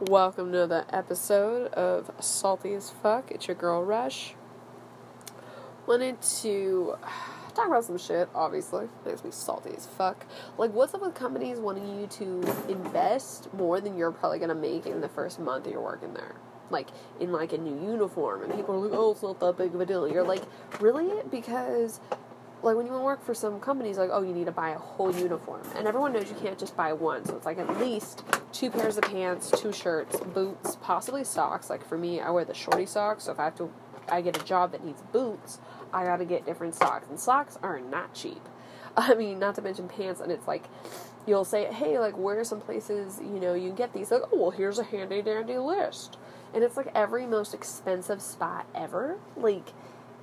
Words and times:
Welcome 0.00 0.52
to 0.52 0.68
the 0.68 0.84
episode 0.94 1.72
of 1.72 2.12
Salty 2.20 2.72
as 2.74 2.88
Fuck. 2.88 3.32
It's 3.32 3.48
your 3.48 3.56
girl 3.56 3.82
Rush. 3.82 4.34
Wanted 5.88 6.22
to 6.22 6.94
talk 7.52 7.66
about 7.66 7.84
some 7.84 7.98
shit, 7.98 8.28
obviously. 8.32 8.88
Makes 9.04 9.24
me 9.24 9.32
salty 9.32 9.70
as 9.76 9.86
fuck. 9.86 10.24
Like, 10.56 10.72
what's 10.72 10.94
up 10.94 11.02
with 11.02 11.16
companies 11.16 11.58
wanting 11.58 11.98
you 11.98 12.06
to 12.06 12.54
invest 12.68 13.52
more 13.52 13.80
than 13.80 13.98
you're 13.98 14.12
probably 14.12 14.38
gonna 14.38 14.54
make 14.54 14.86
in 14.86 15.00
the 15.00 15.08
first 15.08 15.40
month 15.40 15.66
you're 15.66 15.80
working 15.80 16.14
there? 16.14 16.36
Like, 16.70 16.90
in 17.18 17.32
like 17.32 17.52
a 17.52 17.58
new 17.58 17.90
uniform, 17.90 18.44
and 18.44 18.54
people 18.54 18.76
are 18.76 18.78
like, 18.78 18.96
oh, 18.96 19.10
it's 19.10 19.22
not 19.24 19.40
that 19.40 19.56
big 19.56 19.74
of 19.74 19.80
a 19.80 19.86
deal. 19.86 20.06
You're 20.06 20.22
like, 20.22 20.44
really? 20.78 21.10
Because 21.28 21.98
like 22.62 22.76
when 22.76 22.86
you 22.86 22.92
work 22.92 23.24
for 23.24 23.34
some 23.34 23.60
companies 23.60 23.98
like 23.98 24.10
oh 24.12 24.22
you 24.22 24.32
need 24.32 24.46
to 24.46 24.52
buy 24.52 24.70
a 24.70 24.78
whole 24.78 25.14
uniform. 25.14 25.62
And 25.76 25.86
everyone 25.86 26.12
knows 26.12 26.28
you 26.28 26.36
can't 26.36 26.58
just 26.58 26.76
buy 26.76 26.92
one. 26.92 27.24
So 27.24 27.36
it's 27.36 27.46
like 27.46 27.58
at 27.58 27.78
least 27.80 28.24
two 28.52 28.70
pairs 28.70 28.96
of 28.96 29.04
pants 29.04 29.50
two 29.50 29.72
shirts 29.72 30.18
boots 30.20 30.76
possibly 30.80 31.24
socks. 31.24 31.70
Like 31.70 31.86
for 31.86 31.96
me 31.96 32.20
i 32.20 32.30
wear 32.30 32.44
the 32.44 32.54
shorty 32.54 32.86
socks. 32.86 33.24
So 33.24 33.32
if 33.32 33.40
i 33.40 33.44
have 33.44 33.56
to 33.56 33.70
i 34.08 34.20
get 34.20 34.40
a 34.40 34.44
job 34.44 34.72
that 34.72 34.84
needs 34.84 35.02
boots 35.12 35.58
i 35.92 36.04
gotta 36.04 36.24
get 36.24 36.46
different 36.46 36.74
socks. 36.74 37.08
And 37.08 37.18
socks 37.18 37.58
are 37.62 37.80
not 37.80 38.14
cheap. 38.14 38.42
I 38.96 39.14
mean 39.14 39.38
not 39.38 39.54
to 39.56 39.62
mention 39.62 39.88
pants. 39.88 40.20
And 40.20 40.32
it's 40.32 40.48
like 40.48 40.64
you'll 41.26 41.44
say 41.44 41.72
hey 41.72 41.98
like 41.98 42.16
where 42.16 42.40
are 42.40 42.44
some 42.44 42.60
places 42.60 43.20
you 43.20 43.38
know 43.40 43.54
you 43.54 43.70
get 43.70 43.92
these? 43.92 44.10
Like 44.10 44.22
oh 44.32 44.38
well 44.38 44.50
here's 44.50 44.78
a 44.78 44.84
handy 44.84 45.22
dandy 45.22 45.58
list. 45.58 46.18
And 46.52 46.64
it's 46.64 46.76
like 46.76 46.90
every 46.94 47.26
most 47.26 47.54
expensive 47.54 48.20
spot 48.20 48.66
ever. 48.74 49.18
Like 49.36 49.68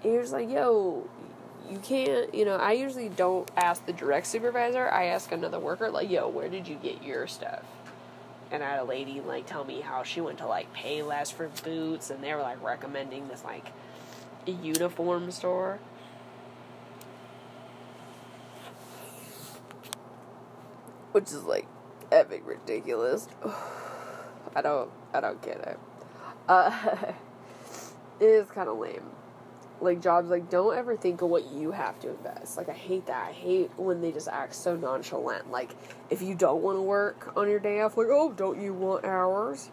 it's 0.03 0.31
like 0.31 0.49
yo 0.49 1.07
you 1.69 1.79
can't, 1.79 2.33
you 2.33 2.45
know, 2.45 2.55
I 2.55 2.73
usually 2.73 3.09
don't 3.09 3.49
ask 3.57 3.85
the 3.85 3.93
direct 3.93 4.27
supervisor. 4.27 4.87
I 4.89 5.05
ask 5.05 5.31
another 5.31 5.59
worker, 5.59 5.89
like, 5.89 6.09
yo, 6.09 6.27
where 6.27 6.49
did 6.49 6.67
you 6.67 6.75
get 6.75 7.03
your 7.03 7.27
stuff? 7.27 7.63
And 8.51 8.63
I 8.63 8.71
had 8.71 8.79
a 8.79 8.83
lady, 8.83 9.21
like, 9.21 9.47
tell 9.47 9.63
me 9.63 9.81
how 9.81 10.03
she 10.03 10.21
went 10.21 10.37
to, 10.39 10.47
like, 10.47 10.73
Payless 10.73 11.33
for 11.33 11.49
boots, 11.63 12.09
and 12.09 12.23
they 12.23 12.33
were, 12.33 12.41
like, 12.41 12.61
recommending 12.63 13.27
this, 13.27 13.43
like, 13.43 13.71
uniform 14.45 15.31
store. 15.31 15.79
Which 21.11 21.31
is, 21.31 21.43
like, 21.43 21.67
epic 22.11 22.43
ridiculous. 22.45 23.27
I 24.55 24.61
don't, 24.61 24.91
I 25.13 25.21
don't 25.21 25.41
get 25.41 25.57
it. 25.57 25.79
Uh, 26.47 26.71
it 28.19 28.25
is 28.25 28.47
kind 28.51 28.69
of 28.69 28.77
lame 28.77 29.14
like 29.81 30.01
jobs 30.01 30.29
like 30.29 30.49
don't 30.49 30.75
ever 30.75 30.95
think 30.95 31.21
of 31.21 31.29
what 31.29 31.51
you 31.51 31.71
have 31.71 31.99
to 32.01 32.09
invest. 32.09 32.57
Like 32.57 32.69
i 32.69 32.73
hate 32.73 33.05
that. 33.07 33.29
I 33.29 33.31
hate 33.31 33.71
when 33.77 34.01
they 34.01 34.11
just 34.11 34.27
act 34.27 34.55
so 34.55 34.75
nonchalant. 34.75 35.51
Like 35.51 35.75
if 36.09 36.21
you 36.21 36.35
don't 36.35 36.61
want 36.61 36.77
to 36.77 36.81
work 36.81 37.33
on 37.35 37.49
your 37.49 37.59
day 37.59 37.81
off 37.81 37.97
like 37.97 38.07
oh 38.09 38.31
don't 38.31 38.61
you 38.61 38.73
want 38.73 39.05
hours? 39.05 39.69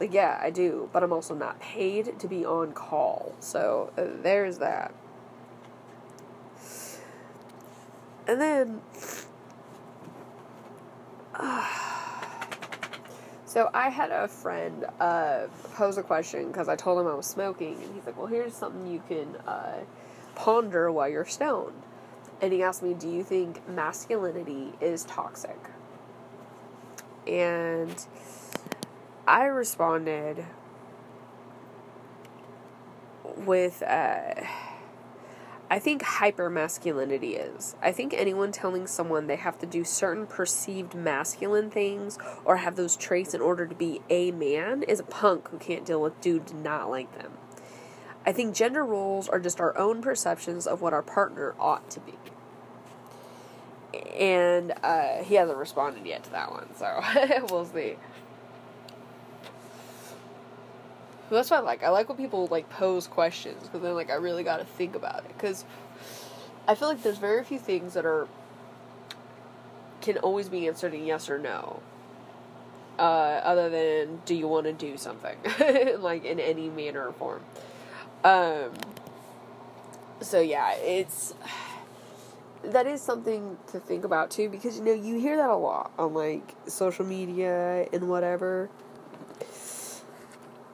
Like 0.00 0.12
yeah 0.12 0.38
i 0.42 0.50
do 0.50 0.88
but 0.92 1.02
i'm 1.04 1.12
also 1.12 1.34
not 1.34 1.60
paid 1.60 2.18
to 2.18 2.28
be 2.28 2.44
on 2.44 2.72
call. 2.72 3.34
So 3.40 3.92
uh, 3.96 4.22
there's 4.22 4.58
that. 4.58 4.92
And 8.26 8.40
then 8.40 8.80
uh, 11.34 11.68
So 13.54 13.70
I 13.72 13.88
had 13.88 14.10
a 14.10 14.26
friend 14.26 14.84
uh, 14.98 15.46
pose 15.74 15.96
a 15.96 16.02
question 16.02 16.48
because 16.48 16.68
I 16.68 16.74
told 16.74 16.98
him 16.98 17.06
I 17.06 17.14
was 17.14 17.26
smoking, 17.26 17.80
and 17.80 17.94
he's 17.94 18.04
like, 18.04 18.18
"Well, 18.18 18.26
here's 18.26 18.52
something 18.52 18.84
you 18.84 19.00
can 19.06 19.36
uh, 19.46 19.82
ponder 20.34 20.90
while 20.90 21.08
you're 21.08 21.24
stoned." 21.24 21.80
And 22.42 22.52
he 22.52 22.64
asked 22.64 22.82
me, 22.82 22.94
"Do 22.94 23.08
you 23.08 23.22
think 23.22 23.68
masculinity 23.68 24.72
is 24.80 25.04
toxic?" 25.04 25.56
And 27.28 27.94
I 29.28 29.44
responded 29.44 30.44
with. 33.36 33.84
Uh, 33.84 34.34
I 35.74 35.80
think 35.80 36.02
hyper 36.02 36.48
masculinity 36.48 37.34
is. 37.34 37.74
I 37.82 37.90
think 37.90 38.14
anyone 38.14 38.52
telling 38.52 38.86
someone 38.86 39.26
they 39.26 39.34
have 39.34 39.58
to 39.58 39.66
do 39.66 39.82
certain 39.82 40.24
perceived 40.24 40.94
masculine 40.94 41.68
things 41.68 42.16
or 42.44 42.58
have 42.58 42.76
those 42.76 42.94
traits 42.94 43.34
in 43.34 43.40
order 43.40 43.66
to 43.66 43.74
be 43.74 44.00
a 44.08 44.30
man 44.30 44.84
is 44.84 45.00
a 45.00 45.02
punk 45.02 45.48
who 45.48 45.58
can't 45.58 45.84
deal 45.84 46.00
with 46.00 46.20
dudes 46.20 46.52
not 46.52 46.90
like 46.90 47.12
them. 47.18 47.32
I 48.24 48.30
think 48.30 48.54
gender 48.54 48.84
roles 48.84 49.28
are 49.28 49.40
just 49.40 49.60
our 49.60 49.76
own 49.76 50.00
perceptions 50.00 50.68
of 50.68 50.80
what 50.80 50.92
our 50.92 51.02
partner 51.02 51.56
ought 51.58 51.90
to 51.90 51.98
be. 51.98 52.14
And 54.16 54.74
uh, 54.84 55.24
he 55.24 55.34
hasn't 55.34 55.58
responded 55.58 56.06
yet 56.06 56.22
to 56.22 56.30
that 56.30 56.52
one, 56.52 56.68
so 56.76 57.02
we'll 57.50 57.64
see. 57.64 57.96
That's 61.34 61.50
why 61.50 61.58
I 61.58 61.60
like. 61.60 61.82
I 61.82 61.90
like 61.90 62.08
when 62.08 62.18
people 62.18 62.46
like 62.50 62.68
pose 62.70 63.06
questions 63.06 63.62
because 63.62 63.82
then 63.82 63.94
like 63.94 64.10
I 64.10 64.14
really 64.14 64.42
got 64.42 64.58
to 64.58 64.64
think 64.64 64.94
about 64.94 65.24
it 65.24 65.28
because 65.28 65.64
I 66.66 66.74
feel 66.74 66.88
like 66.88 67.02
there's 67.02 67.18
very 67.18 67.44
few 67.44 67.58
things 67.58 67.94
that 67.94 68.06
are 68.06 68.26
can 70.00 70.18
always 70.18 70.48
be 70.48 70.68
answered 70.68 70.94
in 70.94 71.06
yes 71.06 71.30
or 71.30 71.38
no. 71.38 71.80
Uh, 72.98 73.40
other 73.42 73.70
than 73.70 74.20
do 74.24 74.36
you 74.36 74.46
want 74.46 74.66
to 74.66 74.72
do 74.72 74.96
something 74.96 75.36
like 75.98 76.24
in 76.24 76.38
any 76.38 76.68
manner 76.68 77.06
or 77.08 77.12
form. 77.12 77.42
Um. 78.22 78.70
So 80.20 80.40
yeah, 80.40 80.74
it's 80.74 81.34
that 82.62 82.86
is 82.86 83.00
something 83.00 83.56
to 83.72 83.78
think 83.78 84.04
about 84.04 84.30
too 84.30 84.48
because 84.48 84.78
you 84.78 84.84
know 84.84 84.92
you 84.92 85.18
hear 85.18 85.36
that 85.36 85.50
a 85.50 85.56
lot 85.56 85.92
on 85.98 86.14
like 86.14 86.54
social 86.66 87.04
media 87.04 87.86
and 87.92 88.08
whatever 88.08 88.70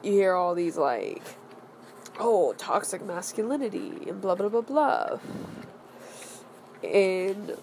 you 0.03 0.11
hear 0.13 0.33
all 0.33 0.55
these 0.55 0.77
like, 0.77 1.23
oh, 2.19 2.53
toxic 2.57 3.05
masculinity 3.05 4.07
and 4.07 4.21
blah 4.21 4.35
blah 4.35 4.49
blah 4.49 4.61
blah. 4.61 5.19
And 6.83 7.55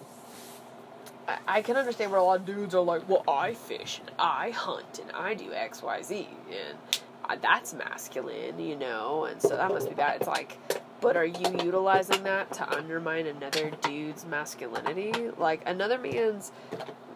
I, 1.27 1.37
I 1.47 1.61
can 1.61 1.75
understand 1.75 2.11
where 2.11 2.19
a 2.19 2.23
lot 2.23 2.39
of 2.39 2.45
dudes 2.45 2.73
are 2.73 2.81
like, 2.81 3.07
well, 3.09 3.23
I 3.27 3.53
fish 3.53 3.99
and 3.99 4.11
I 4.17 4.51
hunt 4.51 4.99
and 4.99 5.11
I 5.11 5.33
do 5.33 5.51
X 5.53 5.83
Y 5.83 6.01
Z 6.01 6.27
and 6.49 6.77
I, 7.25 7.35
that's 7.35 7.73
masculine, 7.73 8.59
you 8.59 8.75
know, 8.75 9.25
and 9.25 9.41
so 9.41 9.49
that 9.49 9.69
must 9.69 9.87
be 9.89 9.95
bad. 9.95 10.17
It's 10.21 10.27
like, 10.27 10.57
but 11.01 11.15
are 11.15 11.25
you 11.25 11.57
utilizing 11.63 12.23
that 12.23 12.51
to 12.53 12.69
undermine 12.75 13.27
another 13.27 13.71
dude's 13.81 14.25
masculinity? 14.25 15.13
Like 15.37 15.61
another 15.65 15.97
man's 15.97 16.51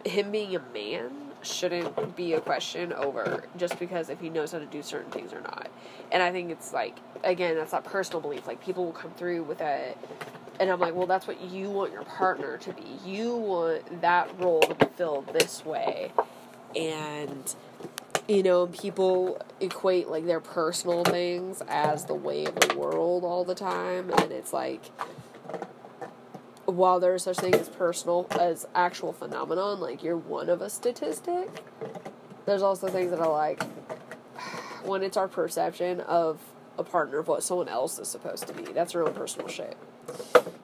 him 0.04 0.30
being 0.30 0.54
a 0.54 0.62
man 0.72 1.10
shouldn't 1.44 2.16
be 2.16 2.34
a 2.34 2.40
question 2.40 2.92
over 2.92 3.44
just 3.56 3.78
because 3.78 4.08
if 4.08 4.20
he 4.20 4.28
knows 4.28 4.52
how 4.52 4.58
to 4.58 4.66
do 4.66 4.82
certain 4.82 5.10
things 5.10 5.32
or 5.32 5.40
not. 5.40 5.70
And 6.12 6.22
I 6.22 6.32
think 6.32 6.50
it's 6.50 6.72
like 6.72 6.96
again, 7.22 7.56
that's 7.56 7.72
that 7.72 7.84
personal 7.84 8.20
belief. 8.20 8.46
Like 8.46 8.62
people 8.62 8.84
will 8.84 8.92
come 8.92 9.12
through 9.12 9.44
with 9.44 9.60
a 9.60 9.94
and 10.60 10.70
I'm 10.70 10.78
like, 10.78 10.94
well, 10.94 11.06
that's 11.06 11.26
what 11.26 11.40
you 11.40 11.68
want 11.70 11.92
your 11.92 12.04
partner 12.04 12.58
to 12.58 12.72
be. 12.72 12.84
You 13.04 13.36
want 13.36 14.02
that 14.02 14.38
role 14.38 14.60
to 14.60 14.74
be 14.74 14.86
filled 14.96 15.26
this 15.32 15.64
way. 15.64 16.12
And 16.76 17.54
you 18.28 18.42
know, 18.42 18.68
people 18.68 19.40
equate 19.60 20.08
like 20.08 20.26
their 20.26 20.40
personal 20.40 21.04
things 21.04 21.62
as 21.68 22.06
the 22.06 22.14
way 22.14 22.46
of 22.46 22.54
the 22.54 22.78
world 22.78 23.24
all 23.24 23.44
the 23.44 23.54
time 23.54 24.10
and 24.10 24.32
it's 24.32 24.52
like 24.52 24.82
while 26.66 27.00
there 27.00 27.14
is 27.14 27.22
such 27.22 27.38
thing 27.38 27.54
as 27.54 27.68
personal 27.68 28.26
as 28.38 28.66
actual 28.74 29.12
phenomenon, 29.12 29.80
like 29.80 30.02
you're 30.02 30.16
one 30.16 30.48
of 30.48 30.62
a 30.62 30.70
statistic, 30.70 31.48
there's 32.46 32.62
also 32.62 32.88
things 32.88 33.10
that 33.10 33.20
are 33.20 33.32
like 33.32 33.62
when 34.84 35.02
it's 35.02 35.16
our 35.16 35.28
perception 35.28 36.00
of 36.00 36.40
a 36.78 36.84
partner 36.84 37.18
of 37.18 37.28
what 37.28 37.42
someone 37.42 37.68
else 37.68 37.98
is 37.98 38.08
supposed 38.08 38.46
to 38.48 38.52
be. 38.52 38.64
That's 38.72 38.94
our 38.94 39.06
own 39.06 39.14
personal 39.14 39.48
shit. 39.48 39.76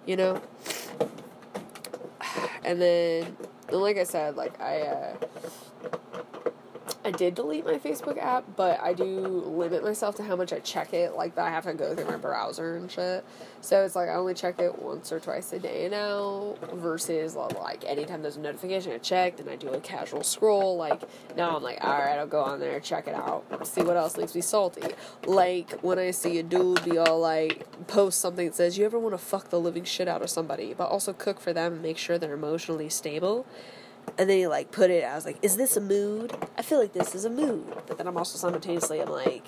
You 0.06 0.16
know? 0.16 0.43
And 2.62 2.78
then, 2.81 3.37
and 3.69 3.78
like 3.78 3.97
I 3.97 4.05
said, 4.05 4.37
like 4.37 4.60
I 4.60 4.83
uh 4.83 5.16
I 7.10 7.12
did 7.12 7.34
delete 7.34 7.65
my 7.65 7.77
Facebook 7.77 8.18
app, 8.18 8.45
but 8.54 8.78
I 8.80 8.92
do 8.92 9.04
limit 9.04 9.83
myself 9.83 10.15
to 10.16 10.22
how 10.22 10.36
much 10.36 10.53
I 10.53 10.60
check 10.60 10.95
it. 10.95 11.16
Like 11.16 11.34
that 11.34 11.45
I 11.45 11.51
have 11.51 11.65
to 11.65 11.74
go 11.74 11.92
through 11.92 12.04
my 12.04 12.16
browser 12.16 12.77
and 12.77 12.89
shit. 12.89 13.24
So 13.60 13.84
it's 13.84 13.97
like 13.97 14.09
I 14.09 14.15
only 14.15 14.33
check 14.33 14.60
it 14.60 14.80
once 14.80 15.10
or 15.10 15.18
twice 15.18 15.53
a 15.53 15.59
day 15.59 15.89
now. 15.91 16.54
Versus 16.72 17.34
like 17.34 17.84
anytime 17.84 18.22
there's 18.22 18.36
a 18.36 18.41
notification, 18.41 18.92
I 18.92 18.98
check. 18.98 19.39
then 19.39 19.48
I 19.48 19.57
do 19.57 19.71
a 19.71 19.80
casual 19.80 20.22
scroll. 20.22 20.77
Like 20.77 21.03
now 21.36 21.57
I'm 21.57 21.65
like, 21.65 21.83
all 21.83 21.98
right, 21.98 22.16
I'll 22.16 22.28
go 22.28 22.42
on 22.42 22.60
there, 22.60 22.78
check 22.78 23.09
it 23.09 23.15
out, 23.16 23.45
see 23.66 23.83
what 23.83 23.97
else 23.97 24.16
makes 24.16 24.36
me 24.36 24.41
salty. 24.41 24.95
Like 25.27 25.80
when 25.80 25.98
I 25.98 26.13
see 26.13 26.39
a 26.39 26.45
dude 26.45 26.84
be 26.84 26.97
all 26.97 27.18
like 27.18 27.66
post 27.89 28.21
something 28.21 28.47
that 28.47 28.54
says, 28.54 28.78
"You 28.78 28.84
ever 28.84 29.01
want 29.01 29.15
to 29.15 29.18
fuck 29.18 29.48
the 29.48 29.59
living 29.59 29.83
shit 29.83 30.06
out 30.06 30.22
of 30.22 30.30
somebody, 30.30 30.74
but 30.74 30.89
also 30.89 31.13
cook 31.13 31.41
for 31.41 31.53
them 31.53 31.72
and 31.72 31.83
make 31.83 31.98
sure 31.98 32.18
they're 32.18 32.34
emotionally 32.34 32.89
stable." 32.89 33.47
And 34.18 34.28
then 34.28 34.39
he 34.39 34.47
like 34.47 34.71
put 34.71 34.91
it. 34.91 35.04
I 35.04 35.15
was 35.15 35.24
like, 35.24 35.39
"Is 35.42 35.57
this 35.57 35.77
a 35.77 35.80
mood? 35.80 36.33
I 36.57 36.62
feel 36.62 36.78
like 36.78 36.92
this 36.92 37.15
is 37.15 37.24
a 37.24 37.30
mood." 37.30 37.66
But 37.86 37.98
then 37.98 38.07
I'm 38.07 38.16
also 38.16 38.39
simultaneously, 38.39 39.01
I'm 39.01 39.10
like, 39.10 39.45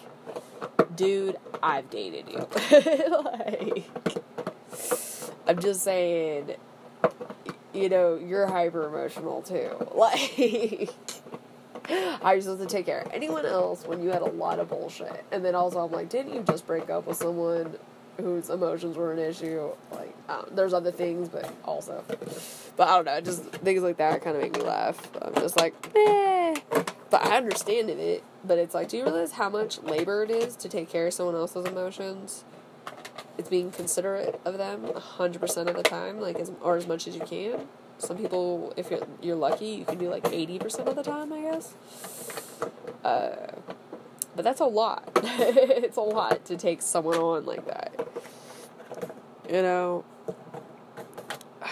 "Dude, 0.94 1.37
I've 1.62 1.91
dated 1.91 2.29
you." 2.29 2.47
like, 3.25 3.85
I'm 5.47 5.61
just 5.61 5.82
saying, 5.82 6.55
you 7.73 7.88
know, 7.88 8.17
you're 8.17 8.47
hyper 8.47 8.87
emotional 8.87 9.43
too. 9.43 9.70
Like, 9.94 10.91
are 12.23 12.37
you 12.37 12.41
supposed 12.41 12.62
to 12.62 12.67
take 12.67 12.87
care 12.87 13.00
of 13.00 13.12
anyone 13.12 13.44
else 13.44 13.87
when 13.87 14.03
you 14.03 14.11
had 14.11 14.23
a 14.23 14.31
lot 14.31 14.58
of 14.58 14.69
bullshit? 14.69 15.25
And 15.31 15.44
then 15.44 15.55
also, 15.55 15.81
I'm 15.81 15.91
like, 15.93 16.08
didn't 16.08 16.32
you 16.32 16.43
just 16.43 16.67
break 16.67 16.91
up 16.91 17.06
with 17.06 17.17
someone 17.17 17.76
whose 18.19 18.50
emotions 18.50 18.97
were 18.97 19.12
an 19.12 19.19
issue? 19.19 19.70
Like, 19.91 20.14
um, 20.29 20.47
there's 20.53 20.73
other 20.73 20.93
things, 20.93 21.29
but 21.29 21.53
also. 21.64 22.05
But 22.76 22.88
I 22.88 22.97
don't 22.97 23.05
know, 23.05 23.20
just 23.20 23.43
things 23.43 23.82
like 23.82 23.99
that 23.99 24.23
kind 24.23 24.37
of 24.37 24.43
make 24.43 24.56
me 24.56 24.62
laugh. 24.62 25.11
I'm 25.20 25.35
just 25.35 25.59
like, 25.59 25.75
eh. 25.94 26.55
But 27.11 27.26
I 27.26 27.37
understand 27.37 27.91
it, 27.91 28.25
but 28.44 28.59
it's 28.59 28.75
like, 28.75 28.88
do 28.88 28.97
you 28.97 29.05
realize 29.05 29.32
how 29.32 29.50
much 29.50 29.82
labor 29.82 30.23
it 30.23 30.31
is 30.31 30.56
to 30.56 30.69
take 30.69 30.88
care 30.88 31.06
of 31.06 31.14
someone 31.14 31.35
else's 31.35 31.67
emotions? 31.67 32.44
It's 33.37 33.49
being 33.49 33.70
considerate 33.70 34.41
of 34.44 34.58
them 34.58 34.82
100% 34.85 35.67
of 35.69 35.76
the 35.76 35.82
time, 35.82 36.20
like, 36.20 36.38
as, 36.38 36.53
or 36.61 36.76
as 36.76 36.87
much 36.87 37.06
as 37.06 37.15
you 37.15 37.23
can. 37.23 37.69
Some 37.99 38.17
people, 38.17 38.73
if 38.76 38.91
you're, 38.91 39.06
you're 39.20 39.37
lucky, 39.37 39.67
you 39.67 39.85
can 39.85 39.99
do 39.99 40.08
like 40.08 40.25
80% 40.25 40.87
of 40.87 40.97
the 40.97 41.03
time, 41.03 41.32
I 41.32 41.41
guess. 41.43 41.75
Uh, 43.05 43.53
but 44.34 44.44
that's 44.44 44.61
a 44.61 44.67
lot. 44.67 45.11
it's 45.23 45.96
a 45.96 46.02
lot 46.02 46.44
to 46.46 46.56
take 46.56 46.82
someone 46.82 47.17
on 47.17 47.46
like 47.46 47.67
that. 47.67 48.08
You 49.49 49.62
know? 49.62 50.05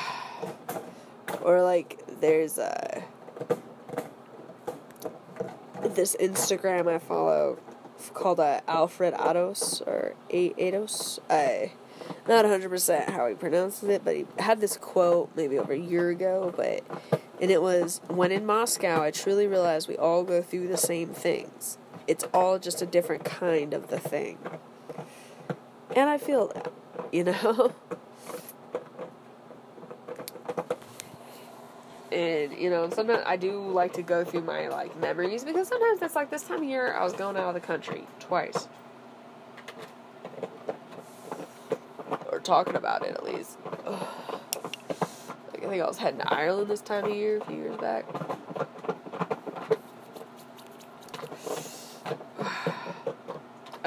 Or 1.43 1.63
like, 1.63 1.99
there's 2.21 2.59
a. 2.59 3.03
This 5.83 6.15
Instagram 6.21 6.87
I 6.87 6.99
follow 6.99 7.59
called 8.13 8.41
uh, 8.41 8.61
Alfred 8.67 9.15
Ados 9.15 9.81
or 9.87 10.15
A- 10.31 10.51
Ados. 10.51 11.19
I 11.29 11.73
not 12.29 12.45
100% 12.45 13.11
how 13.11 13.27
he 13.29 13.35
pronounces 13.35 13.89
it, 13.89 14.05
but 14.05 14.17
he 14.17 14.27
had 14.39 14.61
this 14.61 14.77
quote 14.77 15.31
maybe 15.35 15.59
over 15.59 15.73
a 15.73 15.79
year 15.79 16.11
ago, 16.11 16.53
but 16.57 16.83
and 17.41 17.51
it 17.51 17.63
was 17.63 18.01
when 18.09 18.33
in 18.33 18.45
Moscow 18.45 19.03
I 19.03 19.11
truly 19.11 19.47
realized 19.47 19.89
we 19.89 19.97
all 19.97 20.25
go 20.25 20.43
through 20.43 20.69
the 20.69 20.77
same 20.77 21.09
things. 21.09 21.79
It's 22.11 22.25
all 22.35 22.59
just 22.59 22.83
a 22.83 22.87
different 22.87 23.23
kind 23.23 23.73
of 23.73 23.87
the 23.87 24.01
thing. 24.01 24.37
And 25.95 26.11
I 26.11 26.19
feel 26.19 26.49
that, 26.49 26.73
you 27.13 27.23
know? 27.23 27.73
and 32.11 32.53
you 32.59 32.69
know 32.69 32.91
sometimes 32.91 33.23
i 33.25 33.37
do 33.37 33.63
like 33.71 33.93
to 33.93 34.03
go 34.03 34.25
through 34.25 34.41
my 34.41 34.67
like 34.67 34.99
memories 34.99 35.45
because 35.45 35.69
sometimes 35.69 36.03
it's 36.03 36.17
like 36.17 36.29
this 36.29 36.43
time 36.43 36.59
of 36.59 36.65
year 36.65 36.93
i 36.95 37.05
was 37.05 37.13
going 37.13 37.37
out 37.37 37.47
of 37.47 37.55
the 37.55 37.61
country 37.61 38.05
twice 38.19 38.67
or 42.33 42.41
talking 42.41 42.75
about 42.75 43.07
it 43.07 43.13
at 43.13 43.23
least 43.23 43.57
like, 43.87 44.03
i 45.63 45.69
think 45.69 45.81
i 45.81 45.87
was 45.87 45.99
heading 45.99 46.19
to 46.19 46.35
ireland 46.35 46.69
this 46.69 46.81
time 46.81 47.05
of 47.05 47.15
year 47.15 47.37
a 47.37 47.45
few 47.45 47.59
years 47.59 47.77
back 47.77 48.05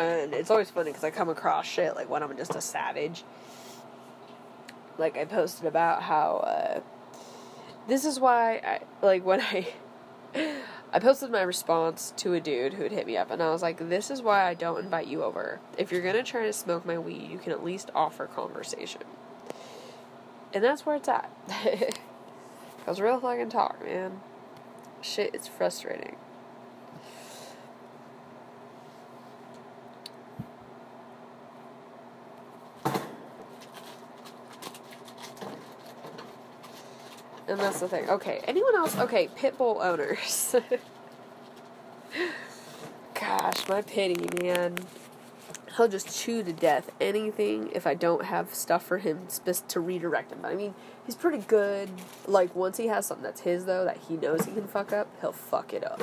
and 0.03 0.33
it's 0.33 0.51
always 0.51 0.69
funny 0.69 0.89
because 0.91 1.03
i 1.03 1.09
come 1.09 1.29
across 1.29 1.65
shit 1.65 1.95
like 1.95 2.09
when 2.09 2.23
i'm 2.23 2.35
just 2.37 2.55
a 2.55 2.61
savage 2.61 3.23
like 4.97 5.17
i 5.17 5.25
posted 5.25 5.65
about 5.65 6.01
how 6.01 6.37
uh, 6.37 6.79
this 7.87 8.05
is 8.05 8.19
why 8.19 8.55
I 8.55 8.79
like 9.05 9.25
when 9.25 9.41
I 9.41 9.67
I 10.93 10.99
posted 10.99 11.31
my 11.31 11.41
response 11.41 12.13
to 12.17 12.33
a 12.33 12.39
dude 12.39 12.73
who 12.73 12.83
had 12.83 12.91
hit 12.91 13.07
me 13.07 13.17
up 13.17 13.31
and 13.31 13.41
I 13.41 13.49
was 13.49 13.61
like, 13.61 13.89
This 13.89 14.09
is 14.09 14.21
why 14.21 14.47
I 14.47 14.53
don't 14.53 14.79
invite 14.79 15.07
you 15.07 15.23
over. 15.23 15.59
If 15.77 15.91
you're 15.91 16.01
gonna 16.01 16.23
try 16.23 16.45
to 16.45 16.53
smoke 16.53 16.85
my 16.85 16.97
weed, 16.97 17.29
you 17.29 17.37
can 17.37 17.51
at 17.51 17.63
least 17.63 17.91
offer 17.93 18.27
conversation. 18.27 19.01
And 20.53 20.63
that's 20.63 20.85
where 20.85 20.95
it's 20.95 21.09
at. 21.09 21.31
Cause 22.85 22.99
real 22.99 23.19
fucking 23.19 23.49
talk, 23.49 23.83
man. 23.83 24.21
Shit, 25.01 25.33
it's 25.33 25.47
frustrating. 25.47 26.15
And 37.53 37.61
that's 37.61 37.81
the 37.81 37.87
thing. 37.87 38.09
Okay, 38.09 38.41
anyone 38.45 38.75
else? 38.75 38.97
Okay, 38.97 39.29
pit 39.35 39.59
bull 39.59 39.79
owners. 39.79 40.55
Gosh, 43.13 43.69
my 43.69 43.83
pity, 43.83 44.27
man. 44.41 44.79
He'll 45.77 45.87
just 45.87 46.19
chew 46.19 46.41
to 46.41 46.51
death 46.51 46.89
anything 46.99 47.69
if 47.73 47.85
I 47.85 47.93
don't 47.93 48.25
have 48.25 48.55
stuff 48.55 48.83
for 48.83 48.97
him 48.97 49.27
to 49.67 49.79
redirect 49.79 50.31
him. 50.31 50.39
But 50.41 50.51
I 50.51 50.55
mean, 50.55 50.73
he's 51.05 51.13
pretty 51.13 51.43
good. 51.45 51.91
Like, 52.25 52.55
once 52.55 52.77
he 52.77 52.87
has 52.87 53.05
something 53.05 53.23
that's 53.23 53.41
his, 53.41 53.65
though, 53.65 53.85
that 53.85 53.97
he 54.09 54.17
knows 54.17 54.45
he 54.45 54.53
can 54.53 54.67
fuck 54.67 54.91
up, 54.91 55.07
he'll 55.21 55.31
fuck 55.31 55.75
it 55.75 55.83
up. 55.83 56.01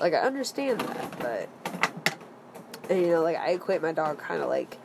Like, 0.00 0.14
I 0.14 0.18
understand 0.18 0.80
that, 0.82 1.18
but. 1.18 1.48
And, 2.88 3.00
you 3.00 3.08
know, 3.08 3.24
like, 3.24 3.36
I 3.36 3.50
equate 3.50 3.82
my 3.82 3.90
dog 3.90 4.18
kind 4.18 4.42
of 4.42 4.48
like 4.48 4.78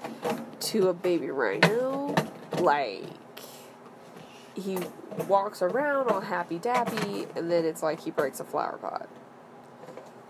to 0.60 0.88
a 0.88 0.94
baby 0.94 1.30
rhino. 1.30 2.16
Like, 2.58 3.04
he 4.56 4.80
walks 5.28 5.62
around 5.62 6.10
all 6.10 6.22
happy 6.22 6.60
dappy, 6.60 7.28
and 7.36 7.52
then 7.52 7.66
it's 7.66 7.84
like 7.84 8.02
he 8.02 8.12
breaks 8.12 8.40
a 8.40 8.44
flower 8.44 8.78
pot. 8.78 9.10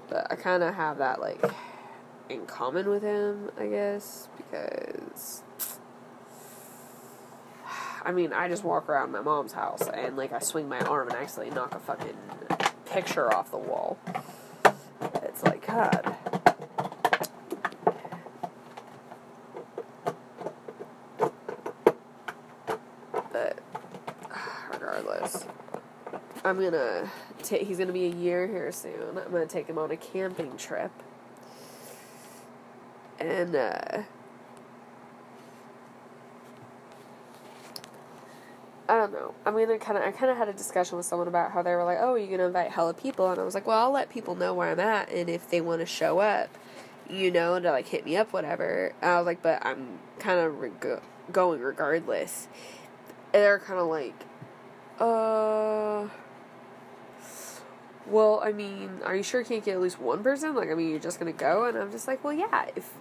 But 0.10 0.28
I 0.32 0.36
kind 0.36 0.64
of 0.64 0.76
have 0.76 0.98
that 1.00 1.20
like 1.20 1.44
in 2.30 2.46
common 2.46 2.90
with 2.90 3.04
him, 3.04 3.52
I 3.58 3.68
guess, 3.68 4.28
because 4.38 5.44
I 8.06 8.12
mean, 8.12 8.34
I 8.34 8.50
just 8.50 8.64
walk 8.64 8.90
around 8.90 9.12
my 9.12 9.22
mom's 9.22 9.54
house 9.54 9.88
and 9.88 10.18
like 10.18 10.34
I 10.34 10.40
swing 10.40 10.68
my 10.68 10.80
arm 10.82 11.08
and 11.08 11.18
actually 11.18 11.50
knock 11.50 11.74
a 11.74 11.80
fucking 11.80 12.18
picture 12.86 13.34
off 13.34 13.50
the 13.50 13.58
wall. 13.58 13.98
It's 15.24 15.44
like, 15.44 15.66
God. 15.66 16.16
I'm 26.46 26.60
gonna 26.60 27.10
take. 27.42 27.68
He's 27.68 27.78
gonna 27.78 27.94
be 27.94 28.06
a 28.06 28.16
year 28.16 28.48
here 28.48 28.72
soon. 28.72 29.18
I'm 29.18 29.32
gonna 29.32 29.46
take 29.46 29.68
him 29.68 29.78
on 29.78 29.92
a 29.92 29.98
camping 29.98 30.58
trip, 30.58 30.92
and 33.20 33.56
uh, 33.56 34.04
I 38.90 38.98
don't 38.98 39.14
know. 39.14 39.34
I'm 39.46 39.54
gonna 39.54 39.80
kind 39.80 39.98
of. 39.98 40.04
I 40.04 40.12
kind 40.12 40.32
of 40.32 40.38
had 40.38 40.50
a 40.50 40.54
discussion 40.54 40.98
with 40.98 41.06
someone 41.06 41.30
about 41.30 41.52
how 41.52 41.62
they 41.62 41.76
were 41.76 41.86
like, 41.86 42.00
"Oh, 42.02 42.16
you're 42.16 42.30
gonna 42.30 42.48
invite 42.48 42.72
hella 42.72 42.94
people," 42.94 43.30
and 43.32 43.40
I 43.40 43.44
was 43.44 43.56
like, 43.56 43.66
"Well, 43.66 43.80
I'll 43.80 43.92
let 43.92 44.10
people 44.10 44.36
know 44.36 44.54
where 44.54 44.72
I'm 44.72 44.80
at, 44.82 45.10
and 45.10 45.30
if 45.30 45.50
they 45.50 45.62
want 45.62 45.80
to 45.80 45.86
show 45.86 46.20
up, 46.20 46.50
you 47.10 47.32
know, 47.32 47.58
to 47.60 47.72
like 47.72 47.88
hit 47.88 48.06
me 48.06 48.18
up, 48.18 48.34
whatever." 48.34 48.94
And 49.02 49.12
I 49.12 49.18
was 49.18 49.26
like, 49.26 49.42
"But 49.42 49.66
I'm 49.66 50.00
kind 50.20 50.40
of 50.42 50.60
reg- 50.60 51.02
going 51.32 51.62
regardless." 51.62 52.50
And 53.34 53.44
they're 53.44 53.60
kind 53.60 53.80
of 53.80 53.88
like, 53.88 54.16
"Uh." 55.00 55.73
I 58.44 58.52
mean, 58.52 59.00
are 59.06 59.16
you 59.16 59.24
sure 59.24 59.40
you 59.40 59.46
can't 59.46 59.64
get 59.64 59.76
at 59.76 59.82
least 59.82 60.00
one 60.00 60.22
person? 60.22 60.54
Like, 60.54 60.70
I 60.70 60.74
mean, 60.76 60.90
you're 60.90 61.00
just 61.00 61.18
gonna 61.18 61.32
go? 61.32 61.66
And 61.66 61.78
I'm 61.78 61.92
just 61.92 62.08
like, 62.08 62.24
well, 62.24 62.34
yeah. 62.34 62.66
If 62.76 62.94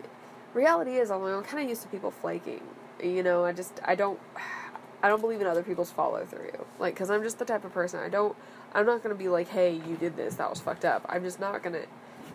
reality 0.54 0.92
is, 0.92 1.10
I'm, 1.10 1.22
I'm 1.24 1.42
kind 1.42 1.64
of 1.64 1.68
used 1.68 1.82
to 1.82 1.88
people 1.88 2.12
flaking. 2.12 2.62
You 3.02 3.24
know, 3.24 3.44
I 3.44 3.52
just, 3.52 3.80
I 3.84 3.96
don't, 3.96 4.20
I 5.02 5.08
don't 5.08 5.20
believe 5.20 5.40
in 5.40 5.46
other 5.48 5.64
people's 5.64 5.90
follow 5.90 6.24
through. 6.24 6.64
Like, 6.78 6.94
cause 6.94 7.10
I'm 7.10 7.24
just 7.24 7.40
the 7.40 7.44
type 7.44 7.64
of 7.64 7.72
person. 7.72 7.98
I 7.98 8.08
don't, 8.08 8.36
I'm 8.72 8.86
not 8.86 9.02
gonna 9.02 9.16
be 9.16 9.28
like, 9.28 9.48
hey, 9.48 9.72
you 9.74 9.96
did 9.96 10.16
this, 10.16 10.36
that 10.36 10.48
was 10.48 10.60
fucked 10.60 10.84
up. 10.84 11.04
I'm 11.08 11.24
just 11.24 11.40
not 11.40 11.62
gonna 11.62 11.82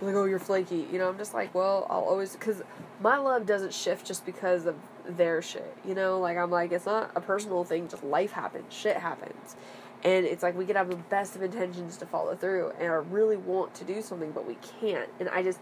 be 0.02 0.06
like, 0.06 0.16
oh, 0.16 0.26
you're 0.26 0.38
flaky. 0.38 0.86
You 0.92 1.00
know, 1.00 1.08
I'm 1.08 1.18
just 1.18 1.34
like, 1.34 1.56
well, 1.56 1.88
I'll 1.90 2.02
always, 2.02 2.36
cause 2.36 2.62
my 3.00 3.16
love 3.16 3.46
doesn't 3.46 3.74
shift 3.74 4.06
just 4.06 4.26
because 4.26 4.66
of 4.66 4.76
their 5.08 5.42
shit. 5.42 5.78
You 5.86 5.96
know, 5.96 6.20
like 6.20 6.38
I'm 6.38 6.52
like, 6.52 6.74
it's 6.74 6.86
not 6.86 7.12
a 7.16 7.22
personal 7.22 7.64
thing. 7.64 7.88
Just 7.88 8.04
life 8.04 8.34
happens, 8.34 8.74
shit 8.74 8.98
happens 8.98 9.56
and 10.04 10.26
it's 10.26 10.44
like 10.44 10.56
we 10.56 10.66
could 10.66 10.76
have 10.76 10.90
the 10.90 10.96
best 10.96 11.36
of 11.36 11.42
intentions 11.42 11.98
to 11.98 12.06
follow 12.06 12.36
through 12.36 12.72
and 12.80 12.88
I 12.92 12.96
really 12.96 13.38
want 13.38 13.74
to 13.76 13.84
do 13.84 14.02
something, 14.02 14.32
but 14.32 14.46
we 14.48 14.58
can't. 14.80 15.10
And 15.20 15.30
I 15.30 15.44
just, 15.44 15.60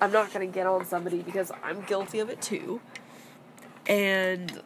I'm 0.00 0.12
not 0.12 0.32
going 0.32 0.46
to 0.46 0.52
get 0.52 0.66
on 0.66 0.84
somebody 0.84 1.22
because 1.22 1.52
I'm 1.62 1.82
guilty 1.82 2.18
of 2.18 2.30
it 2.30 2.40
too. 2.40 2.80
And 3.86 4.60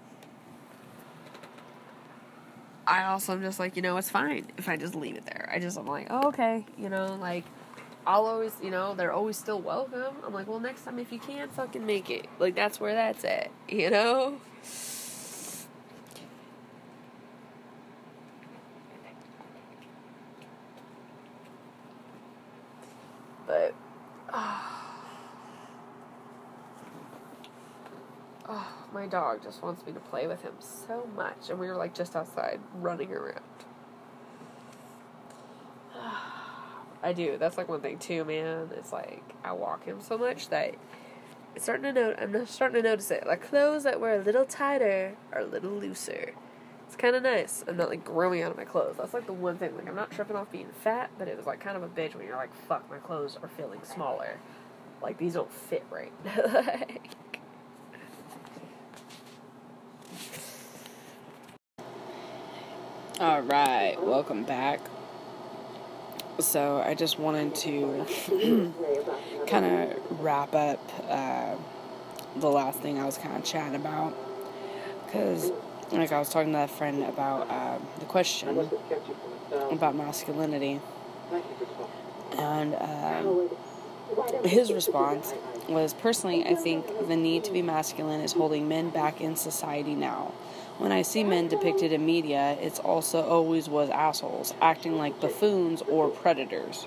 I 2.86 3.04
also 3.04 3.34
am 3.34 3.42
just 3.42 3.58
like, 3.58 3.76
you 3.76 3.82
know, 3.82 3.96
it's 3.98 4.08
fine 4.08 4.46
if 4.56 4.68
I 4.68 4.76
just 4.76 4.94
leave 4.94 5.16
it 5.16 5.26
there. 5.26 5.50
I 5.52 5.58
just, 5.58 5.78
I'm 5.78 5.86
like, 5.86 6.06
oh, 6.08 6.28
okay, 6.28 6.64
you 6.78 6.88
know, 6.88 7.16
like, 7.20 7.44
I'll 8.06 8.24
always, 8.24 8.54
you 8.62 8.70
know, 8.70 8.94
they're 8.94 9.12
always 9.12 9.36
still 9.36 9.60
welcome. 9.60 10.14
I'm 10.24 10.32
like, 10.32 10.46
well, 10.46 10.60
next 10.60 10.84
time 10.84 10.98
if 10.98 11.12
you 11.12 11.18
can, 11.18 11.50
fucking 11.50 11.84
make 11.84 12.08
it. 12.08 12.26
Like, 12.38 12.54
that's 12.54 12.80
where 12.80 12.94
that's 12.94 13.24
at, 13.24 13.50
you 13.68 13.90
know? 13.90 14.40
but 23.48 23.74
oh, 24.32 24.82
oh, 28.48 28.68
my 28.92 28.97
dog 29.08 29.42
just 29.42 29.62
wants 29.62 29.84
me 29.86 29.92
to 29.92 30.00
play 30.00 30.26
with 30.26 30.42
him 30.42 30.54
so 30.58 31.08
much, 31.14 31.50
and 31.50 31.58
we 31.58 31.66
were 31.66 31.76
like 31.76 31.94
just 31.94 32.16
outside 32.16 32.60
running 32.74 33.12
around. 33.12 33.40
I 37.02 37.12
do. 37.12 37.36
That's 37.38 37.56
like 37.56 37.68
one 37.68 37.80
thing 37.80 37.98
too, 37.98 38.24
man. 38.24 38.70
It's 38.76 38.92
like 38.92 39.22
I 39.44 39.52
walk 39.52 39.84
him 39.84 40.00
so 40.00 40.18
much 40.18 40.48
that 40.48 40.74
it's 41.54 41.64
starting 41.64 41.84
to 41.84 41.92
note. 41.92 42.16
I'm 42.20 42.46
starting 42.46 42.82
to 42.82 42.88
notice 42.88 43.10
it. 43.10 43.26
Like 43.26 43.48
clothes 43.48 43.84
that 43.84 44.00
were 44.00 44.14
a 44.14 44.18
little 44.18 44.44
tighter 44.44 45.16
are 45.32 45.40
a 45.40 45.46
little 45.46 45.72
looser. 45.72 46.34
It's 46.86 46.96
kind 46.96 47.14
of 47.14 47.22
nice. 47.22 47.64
I'm 47.68 47.76
not 47.76 47.90
like 47.90 48.04
growing 48.04 48.42
out 48.42 48.50
of 48.50 48.56
my 48.56 48.64
clothes. 48.64 48.96
That's 48.98 49.12
like 49.12 49.26
the 49.26 49.32
one 49.32 49.58
thing. 49.58 49.76
Like 49.76 49.88
I'm 49.88 49.94
not 49.94 50.10
tripping 50.10 50.36
off 50.36 50.50
being 50.50 50.70
fat, 50.82 51.10
but 51.18 51.28
it 51.28 51.36
was 51.36 51.46
like 51.46 51.60
kind 51.60 51.76
of 51.76 51.82
a 51.82 51.88
bitch 51.88 52.14
when 52.14 52.26
you're 52.26 52.36
like, 52.36 52.54
fuck, 52.66 52.88
my 52.90 52.98
clothes 52.98 53.36
are 53.42 53.48
feeling 53.48 53.80
smaller. 53.84 54.38
Like 55.02 55.18
these 55.18 55.34
don't 55.34 55.52
fit 55.52 55.84
right. 55.90 56.12
All 63.20 63.40
right, 63.40 63.96
welcome 64.00 64.44
back. 64.44 64.78
So, 66.38 66.80
I 66.86 66.94
just 66.94 67.18
wanted 67.18 67.52
to 67.56 68.06
kind 69.48 69.64
of 69.64 70.20
wrap 70.20 70.54
up 70.54 70.78
uh, 71.08 71.56
the 72.36 72.48
last 72.48 72.78
thing 72.78 72.96
I 73.00 73.06
was 73.06 73.18
kind 73.18 73.36
of 73.36 73.42
chatting 73.42 73.74
about. 73.74 74.14
Because, 75.04 75.50
like, 75.90 76.12
I 76.12 76.20
was 76.20 76.28
talking 76.28 76.52
to 76.52 76.58
that 76.58 76.70
friend 76.70 77.02
about 77.02 77.50
uh, 77.50 77.78
the 77.98 78.04
question 78.04 78.70
about 79.72 79.96
masculinity. 79.96 80.80
And 82.38 82.74
uh, 82.74 83.48
his 84.44 84.72
response 84.72 85.34
was 85.68 85.92
personally, 85.92 86.46
I 86.46 86.54
think 86.54 87.08
the 87.08 87.16
need 87.16 87.42
to 87.44 87.52
be 87.52 87.62
masculine 87.62 88.20
is 88.20 88.34
holding 88.34 88.68
men 88.68 88.90
back 88.90 89.20
in 89.20 89.34
society 89.34 89.96
now. 89.96 90.34
When 90.78 90.92
I 90.92 91.02
see 91.02 91.24
men 91.24 91.48
depicted 91.48 91.92
in 91.92 92.06
media, 92.06 92.56
it's 92.60 92.78
also 92.78 93.22
always 93.22 93.68
was 93.68 93.90
assholes, 93.90 94.54
acting 94.60 94.96
like 94.96 95.20
buffoons 95.20 95.82
or 95.82 96.08
predators. 96.08 96.86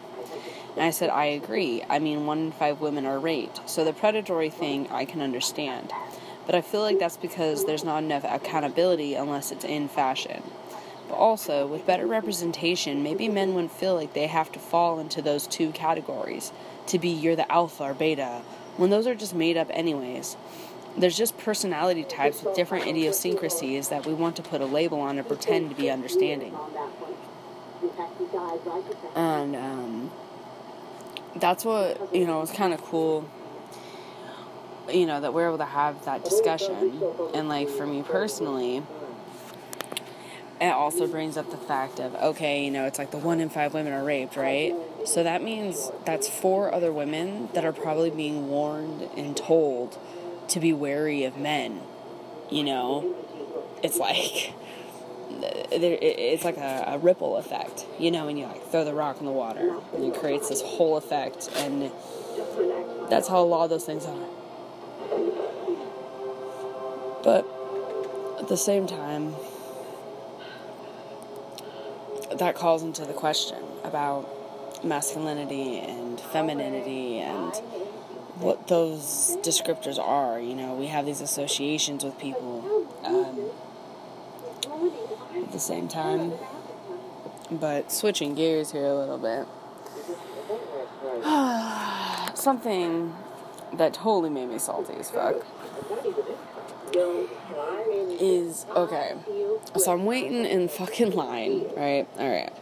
And 0.76 0.86
I 0.86 0.92
said, 0.92 1.10
I 1.10 1.26
agree. 1.26 1.84
I 1.90 2.00
mean, 2.00 2.26
one 2.26 2.40
in 2.40 2.52
five 2.54 2.80
women 2.80 3.06
are 3.06 3.20
raped. 3.20 3.70
So 3.70 3.84
the 3.84 3.92
predatory 3.92 4.50
thing 4.50 4.88
I 4.90 5.04
can 5.04 5.22
understand. 5.22 5.92
But 6.46 6.56
I 6.56 6.62
feel 6.62 6.80
like 6.80 7.00
that's 7.00 7.18
because 7.18 7.66
there's 7.66 7.84
not 7.84 8.02
enough 8.02 8.24
accountability 8.24 9.16
unless 9.16 9.52
it's 9.52 9.66
in 9.66 9.90
fashion. 9.90 10.42
But 11.10 11.16
also, 11.16 11.68
with 11.68 11.86
better 11.86 12.08
representation, 12.08 13.04
maybe 13.04 13.28
men 13.28 13.54
wouldn't 13.54 13.74
feel 13.74 13.96
like 13.96 14.14
they 14.14 14.28
have 14.28 14.54
to 14.54 14.60
fall 14.60 15.00
into 15.00 15.22
those 15.22 15.48
two 15.48 15.72
categories 15.72 16.54
to 16.88 16.98
be 16.98 17.10
you're 17.10 17.36
the 17.36 17.52
alpha 17.52 17.84
or 17.84 17.94
beta, 17.94 18.42
when 18.78 18.90
those 18.90 19.06
are 19.06 19.16
just 19.16 19.36
made 19.36 19.58
up 19.58 19.68
anyways 19.72 20.38
there's 20.98 21.18
just 21.18 21.38
personality 21.38 22.04
types 22.04 22.44
with 22.44 22.56
different 22.56 22.88
idiosyncrasies 22.88 23.90
that 23.90 24.06
we 24.06 24.14
want 24.14 24.36
to 24.36 24.42
put 24.42 24.62
a 24.62 24.66
label 24.66 25.00
on 25.00 25.18
and 25.18 25.28
pretend 25.28 25.70
to 25.70 25.76
be 25.76 25.90
understanding. 25.90 26.56
And 29.16 29.56
um, 29.56 30.12
that's 31.36 31.66
what, 31.66 32.14
you 32.14 32.26
know, 32.26 32.42
it's 32.42 32.52
kind 32.52 32.74
of 32.74 32.82
cool, 32.82 33.30
you 34.90 35.06
know, 35.06 35.22
that 35.22 35.34
we're 35.34 35.48
able 35.48 35.58
to 35.58 35.66
have 35.66 36.04
that 36.06 36.24
discussion. 36.24 37.02
And, 37.34 37.48
like, 37.48 37.70
for 37.70 37.88
me 37.88 38.04
personally, 38.04 38.84
it 40.60 40.72
also 40.72 41.08
brings 41.08 41.38
up 41.38 41.50
the 41.50 41.58
fact 41.58 42.00
of, 42.00 42.14
okay, 42.16 42.64
you 42.64 42.70
know, 42.70 42.86
it's 42.86 43.00
like 43.00 43.10
the 43.12 43.18
one 43.18 43.40
in 43.40 43.50
five 43.50 43.74
women 43.74 43.94
are 43.94 44.04
raped, 44.04 44.36
right? 44.36 44.76
So 45.06 45.24
that 45.24 45.42
means 45.42 45.92
that's 46.06 46.30
four 46.30 46.72
other 46.74 46.92
women 46.92 47.50
that 47.54 47.66
are 47.66 47.74
probably 47.74 48.12
being 48.12 48.48
warned 48.48 49.10
and 49.18 49.36
told 49.36 49.98
to 50.50 50.60
be 50.60 50.74
wary 50.74 51.24
of 51.24 51.38
men. 51.38 51.82
You 52.50 52.64
know, 52.64 53.16
it's 53.82 53.98
like 53.98 54.54
it's 55.72 56.44
like 56.44 56.58
a, 56.58 56.84
a, 56.88 56.98
ripple 56.98 57.38
effect. 57.38 57.86
You 57.98 58.12
know, 58.12 58.26
when 58.26 58.38
you 58.38 58.46
like 58.46 58.66
throw 58.68 58.84
the 58.84 58.94
rock 58.94 59.20
in 59.20 59.26
the 59.26 59.32
water, 59.32 59.78
and 59.94 60.04
it 60.04 60.20
creates 60.20 60.50
this 60.50 60.62
whole 60.62 60.98
effect, 60.98 61.50
and 61.56 61.92
that's 63.10 63.28
how 63.28 63.40
a 63.40 63.46
lot 63.46 63.64
of 63.64 63.70
those 63.70 63.86
things 63.86 64.06
are. 64.06 64.28
But 67.24 67.48
at 68.40 68.48
the 68.48 68.58
same 68.58 68.88
time, 68.88 69.36
that 72.36 72.56
calls 72.56 72.84
into 72.84 73.06
the 73.06 73.14
question 73.14 73.64
about 73.84 74.28
masculinity 74.84 75.80
and 75.80 76.20
femininity 76.20 77.20
and 77.20 77.54
what 78.38 78.68
those 78.68 79.38
descriptors 79.42 80.00
are. 80.00 80.40
You 80.40 80.56
know, 80.56 80.74
we 80.74 80.88
have 80.88 81.06
these 81.06 81.22
associations 81.22 82.04
with 82.04 82.18
people 82.18 82.88
um, 83.04 83.52
at 85.44 85.52
the 85.52 85.60
same 85.60 85.88
time. 85.88 86.34
But 87.52 87.92
switching 87.92 88.36
gears 88.36 88.72
here 88.72 88.86
a 88.86 88.96
little 88.96 89.18
bit. 89.18 89.46
Something 92.38 93.14
that 93.74 93.94
totally 93.94 94.30
made 94.30 94.50
me 94.50 94.60
salty 94.60 94.94
as 94.94 95.10
fuck 95.10 95.46
is 98.20 98.66
okay. 98.76 99.16
So 99.78 99.94
I'm 99.94 100.06
waiting 100.06 100.46
in 100.46 100.68
fucking 100.68 101.12
line, 101.12 101.66
right? 101.76 102.08
Alright. 102.18 102.54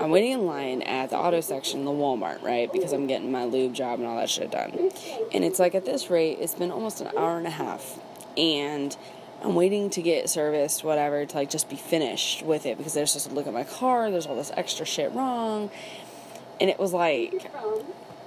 I'm 0.00 0.10
waiting 0.10 0.32
in 0.32 0.46
line 0.46 0.82
at 0.82 1.10
the 1.10 1.16
auto 1.16 1.40
section 1.40 1.80
in 1.80 1.84
the 1.84 1.90
Walmart, 1.90 2.42
right? 2.42 2.72
Because 2.72 2.92
I'm 2.92 3.06
getting 3.06 3.30
my 3.30 3.44
lube 3.44 3.74
job 3.74 3.98
and 3.98 4.08
all 4.08 4.16
that 4.16 4.30
shit 4.30 4.50
done. 4.50 4.90
And 5.32 5.44
it's 5.44 5.58
like 5.58 5.74
at 5.74 5.84
this 5.84 6.08
rate, 6.08 6.38
it's 6.40 6.54
been 6.54 6.70
almost 6.70 7.00
an 7.02 7.08
hour 7.16 7.36
and 7.36 7.46
a 7.46 7.50
half. 7.50 8.00
And 8.36 8.96
I'm 9.42 9.54
waiting 9.54 9.90
to 9.90 10.02
get 10.02 10.30
serviced, 10.30 10.84
whatever, 10.84 11.26
to 11.26 11.36
like 11.36 11.50
just 11.50 11.68
be 11.68 11.76
finished 11.76 12.42
with 12.42 12.64
it 12.64 12.78
because 12.78 12.94
there's 12.94 13.12
just 13.12 13.30
a 13.30 13.34
look 13.34 13.46
at 13.46 13.52
my 13.52 13.64
car, 13.64 14.10
there's 14.10 14.26
all 14.26 14.36
this 14.36 14.52
extra 14.56 14.86
shit 14.86 15.12
wrong. 15.12 15.70
And 16.60 16.70
it 16.70 16.78
was 16.78 16.92
like 16.92 17.50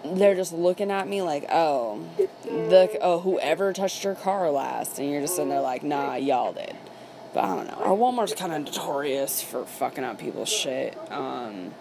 they're 0.04 0.36
just 0.36 0.54
looking 0.54 0.92
at 0.92 1.08
me 1.08 1.22
like, 1.22 1.46
oh, 1.52 2.06
the 2.44 2.98
oh 3.02 3.20
whoever 3.20 3.74
touched 3.74 4.04
your 4.04 4.16
car 4.16 4.52
last, 4.52 5.00
and 5.00 5.10
you're 5.10 5.22
just 5.22 5.36
sitting 5.36 5.50
there 5.50 5.62
like, 5.62 5.84
nah, 5.84 6.16
y'all 6.16 6.54
did. 6.54 6.76
But 7.34 7.46
I 7.46 7.56
don't 7.56 7.68
know. 7.68 7.84
Our 7.84 7.98
Walmart's 7.98 8.36
kind 8.36 8.54
of 8.54 8.64
notorious 8.64 9.42
for 9.42 9.66
fucking 9.66 10.04
up 10.04 10.20
people's 10.20 10.50
shit. 10.50 10.98
Um, 11.12 11.74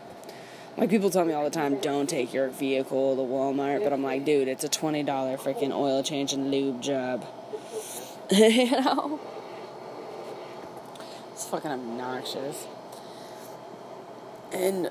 like 0.76 0.88
people 0.88 1.10
tell 1.10 1.24
me 1.24 1.34
all 1.34 1.44
the 1.44 1.50
time, 1.50 1.78
don't 1.80 2.08
take 2.08 2.32
your 2.32 2.48
vehicle 2.48 3.16
to 3.16 3.22
Walmart, 3.22 3.84
but 3.84 3.92
I'm 3.92 4.02
like, 4.02 4.24
dude, 4.24 4.48
it's 4.48 4.64
a 4.64 4.68
twenty 4.68 5.02
dollar 5.02 5.36
freaking 5.36 5.72
oil 5.72 6.02
change 6.02 6.32
and 6.32 6.50
lube 6.50 6.80
job. 6.80 7.26
you 8.30 8.70
know, 8.70 9.20
it's 11.32 11.46
fucking 11.46 11.70
obnoxious. 11.70 12.66
And 14.52 14.90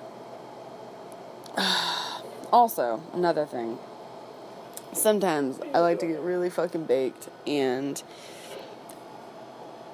uh, 1.58 2.22
also 2.54 3.02
another 3.14 3.46
thing. 3.46 3.80
Sometimes 4.94 5.60
I 5.74 5.80
like 5.80 6.00
to 6.00 6.08
get 6.08 6.20
really 6.20 6.50
fucking 6.50 6.84
baked 6.84 7.30
and 7.48 8.02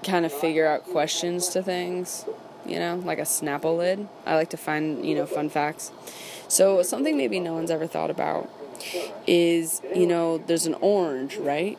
kind 0.08 0.26
of 0.26 0.32
figure 0.32 0.66
out 0.66 0.86
questions 0.86 1.50
to 1.50 1.62
things, 1.62 2.26
you 2.66 2.80
know, 2.80 2.96
like 3.04 3.20
a 3.20 3.24
Snapple 3.24 3.78
lid. 3.78 4.08
I 4.26 4.36
like 4.36 4.50
to 4.52 4.58
find, 4.58 5.06
you 5.06 5.16
know, 5.16 5.26
fun 5.26 5.50
facts. 5.50 5.92
So, 6.48 6.82
something 6.82 7.18
maybe 7.18 7.40
no 7.40 7.54
one's 7.54 7.70
ever 7.70 7.88
thought 7.88 8.10
about 8.10 8.50
is, 9.26 9.82
you 9.96 10.08
know, 10.08 10.38
there's 10.38 10.66
an 10.66 10.76
orange, 10.76 11.36
right? 11.38 11.78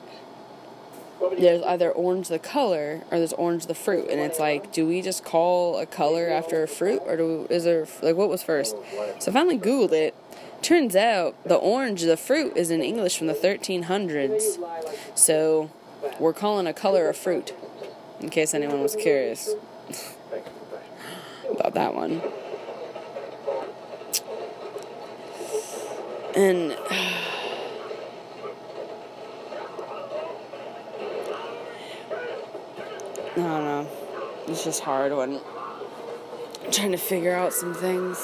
There's 1.39 1.63
either 1.63 1.91
orange 1.91 2.29
the 2.29 2.39
color 2.39 3.03
or 3.11 3.19
there's 3.19 3.33
orange 3.33 3.67
the 3.67 3.75
fruit, 3.75 4.09
and 4.11 4.21
it's 4.21 4.39
like, 4.39 4.73
do 4.73 4.87
we 4.87 5.03
just 5.03 5.25
call 5.25 5.79
a 5.79 5.87
color 5.87 6.29
after 6.29 6.63
a 6.63 6.69
fruit, 6.69 7.03
or 7.07 7.17
do 7.17 7.47
we, 7.49 7.55
is 7.55 7.65
there 7.65 7.87
like 8.03 8.17
what 8.17 8.29
was 8.29 8.43
first? 8.43 8.77
So 9.19 9.31
I 9.31 9.35
finally 9.35 9.59
Googled 9.59 9.93
it. 9.93 10.15
Turns 10.61 10.95
out 10.97 11.35
the 11.45 11.57
orange, 11.57 12.03
the 12.03 12.17
fruit, 12.17 12.57
is 12.57 12.71
in 12.71 12.83
English 12.83 13.17
from 13.17 13.27
the 13.27 13.35
1300s. 13.35 14.59
So 15.17 15.71
we're 16.19 16.33
calling 16.33 16.67
a 16.67 16.73
color 16.73 17.09
a 17.09 17.15
fruit 17.15 17.53
in 18.21 18.29
case 18.29 18.55
anyone 18.55 18.83
was 18.83 18.97
curious 18.97 19.55
about 21.51 21.75
that 21.75 21.95
one. 21.95 22.21
And 26.35 26.73
I 33.33 33.37
don't 33.37 33.65
know. 33.65 33.89
It's 34.49 34.65
just 34.65 34.81
hard 34.81 35.13
when 35.13 35.41
I'm 36.65 36.73
trying 36.73 36.93
to 36.93 36.99
figure 36.99 37.35
out 37.35 37.53
some 37.53 37.75
things. 37.75 38.17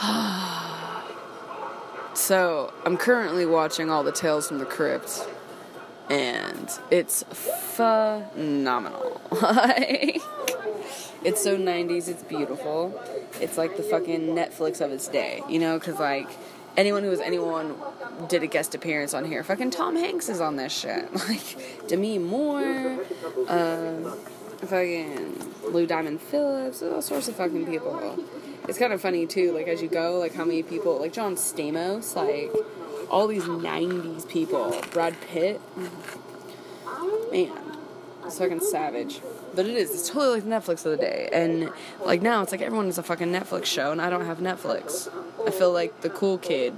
so, 2.14 2.72
I'm 2.84 2.96
currently 2.96 3.46
watching 3.46 3.90
all 3.90 4.04
the 4.04 4.12
Tales 4.12 4.48
from 4.48 4.58
the 4.58 4.64
Crypt 4.64 5.26
and 6.12 6.70
it's 6.90 7.22
phenomenal. 7.30 9.18
like, 9.42 10.20
it's 11.24 11.42
so 11.42 11.56
90s, 11.56 12.06
it's 12.06 12.22
beautiful. 12.22 13.00
It's 13.40 13.56
like 13.56 13.78
the 13.78 13.82
fucking 13.82 14.20
Netflix 14.20 14.82
of 14.84 14.92
its 14.92 15.08
day, 15.08 15.40
you 15.48 15.58
know? 15.58 15.78
Because, 15.78 15.98
like, 15.98 16.28
anyone 16.76 17.02
who 17.02 17.08
was 17.08 17.20
anyone 17.20 17.76
did 18.28 18.42
a 18.42 18.46
guest 18.46 18.74
appearance 18.74 19.14
on 19.14 19.24
here. 19.24 19.42
Fucking 19.42 19.70
Tom 19.70 19.96
Hanks 19.96 20.28
is 20.28 20.40
on 20.40 20.56
this 20.56 20.72
shit. 20.72 21.08
Like, 21.28 21.88
Demi 21.88 22.18
Moore, 22.18 22.98
uh, 23.48 24.14
fucking 24.66 25.54
Lou 25.70 25.86
Diamond 25.86 26.20
Phillips, 26.20 26.82
all 26.82 27.00
sorts 27.00 27.28
of 27.28 27.36
fucking 27.36 27.64
people. 27.64 28.22
it's 28.68 28.78
kind 28.78 28.92
of 28.92 29.00
funny 29.00 29.26
too. 29.26 29.52
Like 29.52 29.66
as 29.66 29.80
you 29.80 29.88
go, 29.88 30.18
like 30.18 30.34
how 30.34 30.44
many 30.44 30.62
people, 30.62 30.98
like 31.00 31.14
John 31.14 31.36
Stamos, 31.36 32.14
like 32.14 32.52
all 33.12 33.28
these 33.28 33.44
'90s 33.44 34.28
people, 34.28 34.74
Brad 34.90 35.14
Pitt, 35.20 35.60
man, 37.30 37.52
fucking 38.30 38.60
savage. 38.60 39.20
But 39.54 39.66
it 39.66 39.76
is. 39.76 39.90
It's 39.90 40.08
totally 40.08 40.40
like 40.40 40.44
Netflix 40.44 40.86
of 40.86 40.92
the 40.92 40.96
day, 40.96 41.28
and 41.32 41.70
like 42.04 42.22
now 42.22 42.42
it's 42.42 42.52
like 42.52 42.62
everyone 42.62 42.86
is 42.86 42.98
a 42.98 43.02
fucking 43.02 43.28
Netflix 43.28 43.66
show, 43.66 43.92
and 43.92 44.00
I 44.00 44.08
don't 44.08 44.24
have 44.24 44.38
Netflix. 44.38 45.08
I 45.46 45.50
feel 45.50 45.72
like 45.72 46.00
the 46.00 46.10
cool 46.10 46.38
kid. 46.38 46.76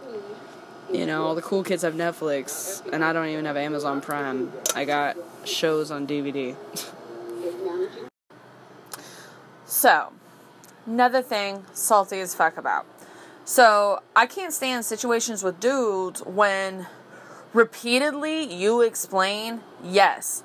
You 0.92 1.06
know, 1.06 1.24
all 1.24 1.34
the 1.34 1.42
cool 1.42 1.64
kids 1.64 1.82
have 1.82 1.94
Netflix, 1.94 2.86
and 2.92 3.02
I 3.02 3.12
don't 3.12 3.28
even 3.28 3.46
have 3.46 3.56
Amazon 3.56 4.00
Prime. 4.00 4.52
I 4.74 4.84
got 4.84 5.16
shows 5.44 5.90
on 5.90 6.06
DVD. 6.06 6.54
So, 9.64 10.12
another 10.86 11.22
thing 11.22 11.64
salty 11.72 12.20
as 12.20 12.34
fuck 12.34 12.58
about. 12.58 12.86
So, 13.44 14.02
I 14.16 14.26
can't 14.26 14.54
stand 14.54 14.86
situations 14.86 15.42
with 15.42 15.60
dudes 15.60 16.22
when 16.22 16.86
repeatedly 17.52 18.42
you 18.42 18.80
explain, 18.80 19.60
yes, 19.82 20.42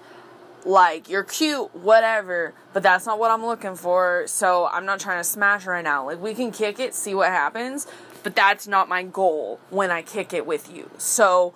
like 0.65 1.08
you're 1.10 1.24
cute, 1.24 1.74
whatever, 1.74 2.53
but 2.74 2.84
that's 2.84 3.06
not 3.06 3.18
what 3.18 3.32
I'm 3.32 3.46
looking 3.46 3.75
for. 3.75 4.25
So, 4.27 4.68
I'm 4.68 4.86
not 4.86 5.00
trying 5.00 5.20
to 5.20 5.24
smash 5.24 5.65
right 5.65 5.84
now. 5.84 6.06
Like, 6.06 6.22
we 6.22 6.34
can 6.34 6.51
kick 6.51 6.77
it, 6.77 6.94
see 6.94 7.15
what 7.15 7.29
happens, 7.29 7.88
but 8.22 8.36
that's 8.36 8.68
not 8.68 8.89
my 8.89 9.03
goal 9.03 9.62
when 9.70 9.91
I 9.91 10.01
kick 10.01 10.34
it 10.34 10.46
with 10.46 10.70
you. 10.70 10.91
So, 10.98 11.53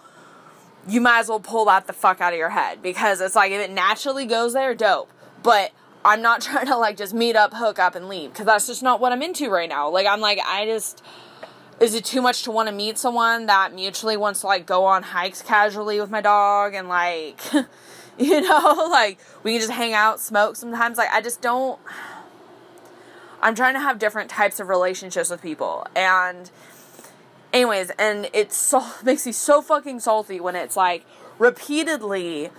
you 0.87 1.01
might 1.01 1.19
as 1.19 1.29
well 1.29 1.39
pull 1.39 1.65
that 1.65 1.87
the 1.87 1.93
fuck 1.93 2.21
out 2.21 2.33
of 2.33 2.39
your 2.39 2.49
head 2.49 2.81
because 2.81 3.21
it's 3.21 3.35
like 3.35 3.51
if 3.51 3.59
it 3.59 3.71
naturally 3.71 4.25
goes 4.25 4.53
there, 4.53 4.73
dope. 4.73 5.11
But 5.41 5.71
I'm 6.05 6.21
not 6.21 6.41
trying 6.41 6.67
to 6.67 6.77
like 6.77 6.97
just 6.97 7.13
meet 7.13 7.35
up, 7.35 7.53
hook 7.53 7.79
up, 7.79 7.95
and 7.95 8.07
leave 8.07 8.31
because 8.31 8.45
that's 8.45 8.67
just 8.67 8.83
not 8.83 8.99
what 8.99 9.11
I'm 9.11 9.21
into 9.21 9.49
right 9.49 9.69
now. 9.69 9.89
Like, 9.89 10.07
I'm 10.07 10.21
like, 10.21 10.39
I 10.45 10.65
just. 10.65 11.03
Is 11.79 11.93
it 11.95 12.05
too 12.05 12.21
much 12.21 12.43
to 12.43 12.51
want 12.51 12.69
to 12.69 12.75
meet 12.75 12.97
someone 12.97 13.47
that 13.47 13.73
mutually 13.73 14.15
wants 14.15 14.41
to 14.41 14.47
like 14.47 14.65
go 14.65 14.85
on 14.85 15.03
hikes 15.03 15.41
casually 15.41 15.99
with 15.99 16.09
my 16.09 16.21
dog 16.21 16.73
and 16.73 16.87
like, 16.87 17.39
you 18.17 18.41
know, 18.41 18.87
like 18.91 19.19
we 19.43 19.53
can 19.53 19.61
just 19.61 19.73
hang 19.73 19.93
out, 19.93 20.19
smoke 20.19 20.55
sometimes? 20.55 20.97
Like, 20.97 21.09
I 21.11 21.21
just 21.21 21.41
don't. 21.41 21.79
I'm 23.41 23.55
trying 23.55 23.73
to 23.73 23.81
have 23.81 23.99
different 23.99 24.29
types 24.29 24.61
of 24.61 24.69
relationships 24.69 25.29
with 25.29 25.41
people. 25.41 25.85
And, 25.97 26.49
anyways, 27.51 27.89
and 27.99 28.29
it's 28.31 28.55
so, 28.55 28.85
makes 29.03 29.25
me 29.25 29.33
so 29.33 29.61
fucking 29.61 29.99
salty 29.99 30.39
when 30.39 30.55
it's 30.55 30.77
like 30.77 31.05
repeatedly 31.39 32.51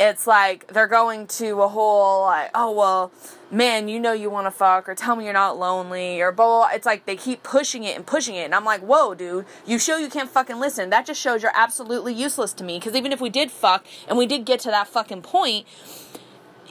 it's 0.00 0.26
like 0.26 0.66
they're 0.68 0.88
going 0.88 1.26
to 1.26 1.62
a 1.62 1.68
whole 1.68 2.22
like 2.22 2.50
oh 2.54 2.70
well 2.72 3.12
man 3.50 3.86
you 3.86 4.00
know 4.00 4.12
you 4.12 4.28
want 4.28 4.46
to 4.46 4.50
fuck 4.50 4.88
or 4.88 4.94
tell 4.94 5.14
me 5.14 5.24
you're 5.24 5.32
not 5.32 5.56
lonely 5.56 6.20
or 6.20 6.32
blah, 6.32 6.46
blah, 6.46 6.68
blah. 6.68 6.74
It's 6.74 6.86
like 6.86 7.06
they 7.06 7.16
keep 7.16 7.42
pushing 7.42 7.84
it 7.84 7.96
and 7.96 8.04
pushing 8.06 8.34
it 8.34 8.44
and 8.44 8.54
i'm 8.54 8.64
like 8.64 8.80
whoa 8.80 9.14
dude 9.14 9.46
you 9.66 9.78
show 9.78 9.96
you 9.96 10.08
can't 10.08 10.28
fucking 10.28 10.58
listen. 10.58 10.90
That 10.90 11.06
just 11.06 11.20
shows 11.20 11.42
you're 11.42 11.52
absolutely 11.54 12.12
useless 12.12 12.52
to 12.54 12.64
me 12.64 12.78
because 12.78 12.94
even 12.94 13.12
if 13.12 13.20
we 13.20 13.30
did 13.30 13.50
fuck 13.50 13.86
and 14.08 14.18
we 14.18 14.26
did 14.26 14.44
get 14.44 14.60
to 14.60 14.70
that 14.70 14.88
fucking 14.88 15.22
point 15.22 15.66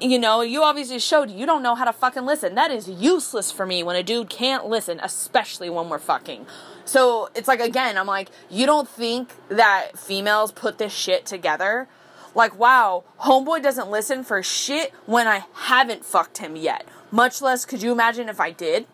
you 0.02 0.20
know 0.20 0.42
you 0.42 0.62
obviously 0.64 1.00
showed 1.00 1.32
you 1.32 1.46
don't 1.46 1.64
know 1.64 1.76
how 1.76 1.86
to 1.86 1.94
fucking 1.94 2.26
listen. 2.26 2.56
That 2.56 2.72
is 2.72 2.90
useless 2.90 3.52
for 3.52 3.66
me 3.66 3.84
when 3.84 3.96
a 3.96 4.04
dude 4.04 4.30
can't 4.30 4.66
listen 4.66 5.00
especially 5.02 5.70
when 5.70 5.88
we're 5.88 6.00
fucking. 6.00 6.46
So 6.84 7.30
it's 7.34 7.48
like 7.48 7.62
again 7.62 7.98
i'm 7.98 8.08
like 8.08 8.30
you 8.50 8.66
don't 8.66 8.90
think 8.90 9.30
that 9.48 9.98
females 9.98 10.52
put 10.52 10.78
this 10.78 10.92
shit 10.92 11.26
together 11.26 11.88
like, 12.36 12.58
wow, 12.58 13.04
homeboy 13.22 13.62
doesn't 13.62 13.90
listen 13.90 14.24
for 14.24 14.42
shit 14.42 14.92
when 15.06 15.28
I 15.28 15.44
haven't 15.54 16.06
fucked 16.06 16.40
him 16.40 16.56
yet. 16.56 16.88
Much 17.12 17.42
less 17.42 17.66
could 17.66 17.84
you 17.84 17.92
imagine 17.92 18.30
if 18.30 18.40
I 18.40 18.52
did? 18.52 18.88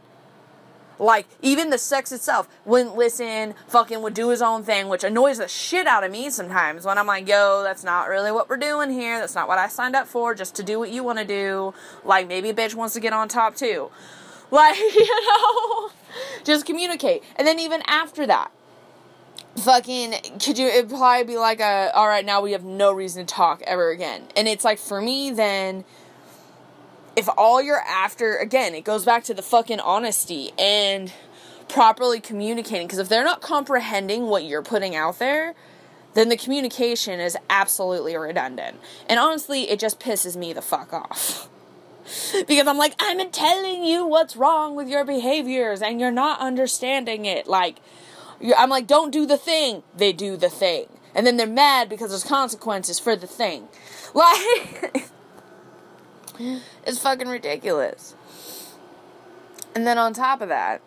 Like, 0.99 1.27
even 1.41 1.69
the 1.69 1.77
sex 1.77 2.11
itself 2.11 2.49
wouldn't 2.65 2.97
listen, 2.97 3.55
fucking 3.67 4.01
would 4.01 4.13
do 4.13 4.29
his 4.29 4.41
own 4.41 4.63
thing, 4.63 4.89
which 4.89 5.05
annoys 5.05 5.37
the 5.37 5.47
shit 5.47 5.87
out 5.87 6.03
of 6.03 6.11
me 6.11 6.29
sometimes 6.29 6.85
when 6.85 6.97
I'm 6.97 7.07
like, 7.07 7.27
yo, 7.27 7.63
that's 7.63 7.85
not 7.85 8.09
really 8.09 8.33
what 8.33 8.49
we're 8.49 8.57
doing 8.57 8.91
here. 8.91 9.17
That's 9.19 9.35
not 9.35 9.47
what 9.47 9.57
I 9.57 9.69
signed 9.69 9.95
up 9.95 10.07
for, 10.07 10.35
just 10.35 10.55
to 10.55 10.63
do 10.63 10.77
what 10.77 10.89
you 10.89 11.01
want 11.01 11.17
to 11.19 11.25
do. 11.25 11.73
Like, 12.03 12.27
maybe 12.27 12.49
a 12.49 12.53
bitch 12.53 12.75
wants 12.75 12.93
to 12.95 12.99
get 12.99 13.13
on 13.13 13.27
top 13.29 13.55
too. 13.55 13.89
Like, 14.51 14.79
you 14.79 15.27
know, 15.27 15.91
just 16.43 16.65
communicate. 16.65 17.21
And 17.35 17.47
then 17.47 17.59
even 17.59 17.83
after 17.85 18.25
that, 18.25 18.49
fucking 19.57 20.13
could 20.39 20.57
you 20.57 20.67
it'd 20.67 20.89
probably 20.89 21.25
be 21.25 21.37
like 21.37 21.59
a 21.59 21.91
all 21.93 22.07
right 22.07 22.25
now 22.25 22.41
we 22.41 22.53
have 22.53 22.63
no 22.63 22.91
reason 22.91 23.25
to 23.25 23.33
talk 23.33 23.61
ever 23.63 23.89
again. 23.89 24.23
And 24.35 24.47
it's 24.47 24.63
like 24.63 24.79
for 24.79 25.01
me 25.01 25.31
then 25.31 25.85
if 27.15 27.27
all 27.37 27.61
you're 27.61 27.81
after 27.81 28.37
again 28.37 28.73
it 28.75 28.83
goes 28.83 29.05
back 29.05 29.23
to 29.25 29.33
the 29.33 29.41
fucking 29.41 29.79
honesty 29.79 30.51
and 30.57 31.11
properly 31.67 32.19
communicating. 32.19 32.87
Because 32.87 32.99
if 32.99 33.09
they're 33.09 33.23
not 33.23 33.41
comprehending 33.41 34.27
what 34.27 34.43
you're 34.45 34.63
putting 34.63 34.95
out 34.95 35.19
there 35.19 35.55
then 36.13 36.29
the 36.29 36.37
communication 36.37 37.19
is 37.19 37.37
absolutely 37.49 38.15
redundant. 38.15 38.77
And 39.07 39.19
honestly 39.19 39.69
it 39.69 39.79
just 39.79 39.99
pisses 39.99 40.35
me 40.35 40.53
the 40.53 40.61
fuck 40.61 40.93
off. 40.93 41.49
Because 42.47 42.65
I'm 42.65 42.79
like, 42.79 42.95
I'm 42.97 43.29
telling 43.29 43.83
you 43.83 44.03
what's 44.03 44.35
wrong 44.35 44.75
with 44.75 44.87
your 44.87 45.05
behaviors 45.05 45.79
and 45.79 45.99
you're 45.99 46.09
not 46.09 46.39
understanding 46.39 47.25
it. 47.25 47.45
Like, 47.45 47.81
I'm 48.57 48.69
like, 48.69 48.87
don't 48.87 49.11
do 49.11 49.25
the 49.25 49.37
thing. 49.37 49.83
They 49.95 50.13
do 50.13 50.37
the 50.37 50.49
thing. 50.49 50.87
And 51.13 51.25
then 51.25 51.37
they're 51.37 51.47
mad 51.47 51.89
because 51.89 52.09
there's 52.09 52.23
consequences 52.23 52.99
for 52.99 53.15
the 53.15 53.27
thing. 53.27 53.67
Like, 54.11 55.11
it's 56.83 56.97
fucking 56.97 57.27
ridiculous. 57.27 58.15
And 59.75 59.85
then 59.85 59.99
on 59.99 60.13
top 60.13 60.41
of 60.41 60.49
that, 60.49 60.81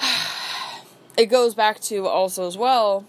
it 1.16 1.26
goes 1.26 1.54
back 1.54 1.78
to 1.82 2.06
also 2.06 2.48
as 2.48 2.56
well, 2.56 3.04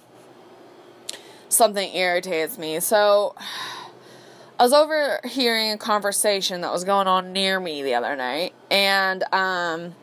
something 1.47 1.95
irritates 1.95 2.59
me. 2.59 2.79
So, 2.79 3.33
I 4.59 4.63
was 4.63 4.73
overhearing 4.73 5.71
a 5.71 5.77
conversation 5.77 6.61
that 6.61 6.71
was 6.73 6.83
going 6.83 7.07
on 7.07 7.31
near 7.31 7.61
me 7.61 7.81
the 7.81 7.95
other 7.95 8.17
night, 8.17 8.53
and 8.69 9.23
um, 9.33 9.95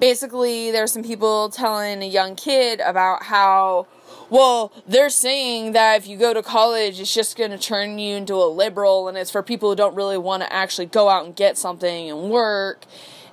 basically 0.00 0.70
there's 0.70 0.92
some 0.92 1.02
people 1.02 1.48
telling 1.48 2.02
a 2.02 2.06
young 2.06 2.36
kid 2.36 2.80
about 2.80 3.24
how 3.24 3.86
well 4.30 4.72
they're 4.86 5.10
saying 5.10 5.72
that 5.72 5.96
if 5.96 6.06
you 6.06 6.16
go 6.16 6.32
to 6.32 6.42
college 6.42 7.00
it's 7.00 7.12
just 7.12 7.36
going 7.36 7.50
to 7.50 7.58
turn 7.58 7.98
you 7.98 8.16
into 8.16 8.34
a 8.34 8.48
liberal 8.48 9.08
and 9.08 9.16
it's 9.16 9.30
for 9.30 9.42
people 9.42 9.70
who 9.70 9.76
don't 9.76 9.94
really 9.94 10.18
want 10.18 10.42
to 10.42 10.52
actually 10.52 10.86
go 10.86 11.08
out 11.08 11.24
and 11.24 11.34
get 11.34 11.56
something 11.58 12.10
and 12.10 12.30
work. 12.30 12.84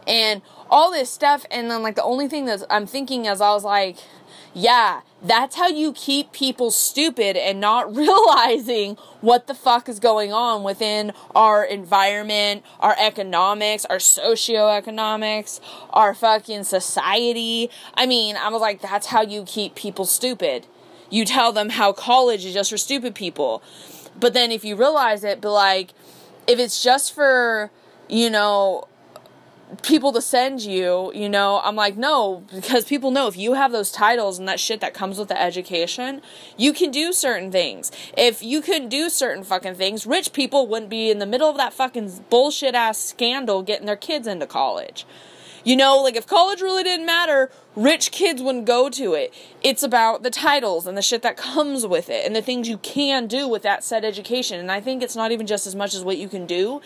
And 0.08 0.44
all 0.70 0.92
this 0.92 1.10
stuff 1.10 1.46
and 1.52 1.70
then 1.70 1.84
like 1.84 1.96
the 1.96 2.04
only 2.04 2.28
thing 2.28 2.46
that 2.46 2.64
i'm 2.70 2.86
thinking 2.86 3.26
is 3.26 3.42
i 3.42 3.52
was 3.52 3.64
like 3.64 3.98
yeah, 4.56 5.02
that's 5.22 5.58
how 5.58 5.68
you 5.68 5.92
keep 5.92 6.32
people 6.32 6.72
stupid 6.72 7.36
and 7.36 7.60
not 7.60 7.94
realizing 7.96 8.96
what 9.20 9.48
the 9.48 9.54
fuck 9.54 9.90
is 9.90 10.00
going 10.00 10.32
on 10.32 10.64
within 10.64 11.12
our 11.36 11.66
environment, 11.66 12.64
our 12.80 12.96
economics, 12.98 13.84
our 13.86 13.98
socioeconomics, 13.98 15.60
our 15.90 16.16
fucking 16.16 16.64
society. 16.64 17.70
I 17.96 18.06
mean, 18.06 18.38
I 18.38 18.48
was 18.48 18.62
like, 18.62 18.82
that's 18.82 19.08
how 19.08 19.22
you 19.22 19.44
keep 19.44 19.76
people 19.76 20.06
stupid. 20.06 20.68
You 21.10 21.26
tell 21.26 21.52
them 21.52 21.72
how 21.72 21.92
college 21.92 22.46
is 22.46 22.54
just 22.54 22.72
for 22.72 22.78
stupid 22.78 23.14
people. 23.14 23.62
But 24.18 24.34
then 24.34 24.54
if 24.54 24.64
you 24.64 24.78
realize 24.78 25.26
it, 25.26 25.42
be 25.42 25.50
like, 25.50 25.92
if 26.48 26.60
it's 26.60 26.82
just 26.82 27.14
for, 27.14 27.72
you 28.08 28.30
know, 28.30 28.88
people 29.82 30.12
to 30.14 30.22
send 30.22 30.62
you, 30.62 31.12
you 31.14 31.28
know, 31.28 31.62
I'm 31.64 31.76
like, 31.76 31.98
no, 31.98 32.44
because 32.54 32.86
people 32.86 33.12
know 33.12 33.28
if 33.28 33.38
you 33.38 33.54
have 33.54 33.72
those 33.72 33.92
titles 33.92 34.38
and 34.38 34.48
that 34.48 34.60
shit 34.60 34.80
that 34.82 34.94
comes 34.94 35.18
with 35.18 35.28
the 35.28 35.42
education, 35.42 36.22
you 36.58 36.74
can 36.74 36.92
do 36.92 37.12
certain 37.12 37.52
things. 37.52 37.92
If 38.18 38.44
you 38.44 38.62
couldn't 38.62 38.90
do 38.90 39.10
certain 39.10 39.44
fucking 39.44 39.76
things, 39.76 40.06
rich 40.06 40.34
people 40.34 40.68
wouldn't 40.68 40.90
be 40.90 41.10
in 41.10 41.20
the 41.20 41.26
middle 41.26 41.50
of 41.50 41.58
that 41.58 41.74
fucking 41.74 42.26
bullshit 42.30 42.76
ass 42.76 43.00
scandal 43.00 43.64
getting 43.64 43.86
their 43.86 43.96
kids 43.96 44.28
into 44.28 44.46
college. 44.46 45.06
You 45.64 45.76
know, 45.76 45.98
like 45.98 46.16
if 46.16 46.28
college 46.28 46.62
really 46.62 46.84
didn't 46.84 47.08
matter, 47.08 47.50
rich 47.76 48.12
kids 48.12 48.40
wouldn't 48.40 48.66
go 48.66 48.88
to 48.88 49.16
it. 49.16 49.34
It's 49.64 49.82
about 49.82 50.22
the 50.22 50.30
titles 50.30 50.86
and 50.86 50.96
the 50.96 51.02
shit 51.02 51.24
that 51.24 51.38
comes 51.38 51.88
with 51.88 52.08
it 52.08 52.24
and 52.24 52.36
the 52.36 52.44
things 52.44 52.70
you 52.70 52.78
can 52.78 53.26
do 53.26 53.48
with 53.48 53.64
that 53.64 53.84
said 53.84 54.06
education. 54.06 54.60
And 54.60 54.72
I 54.72 54.80
think 54.80 55.02
it's 55.02 55.16
not 55.16 55.32
even 55.32 55.48
just 55.48 55.66
as 55.66 55.74
much 55.74 55.96
as 55.96 56.04
what 56.04 56.20
you 56.20 56.30
can 56.30 56.46
do 56.46 56.82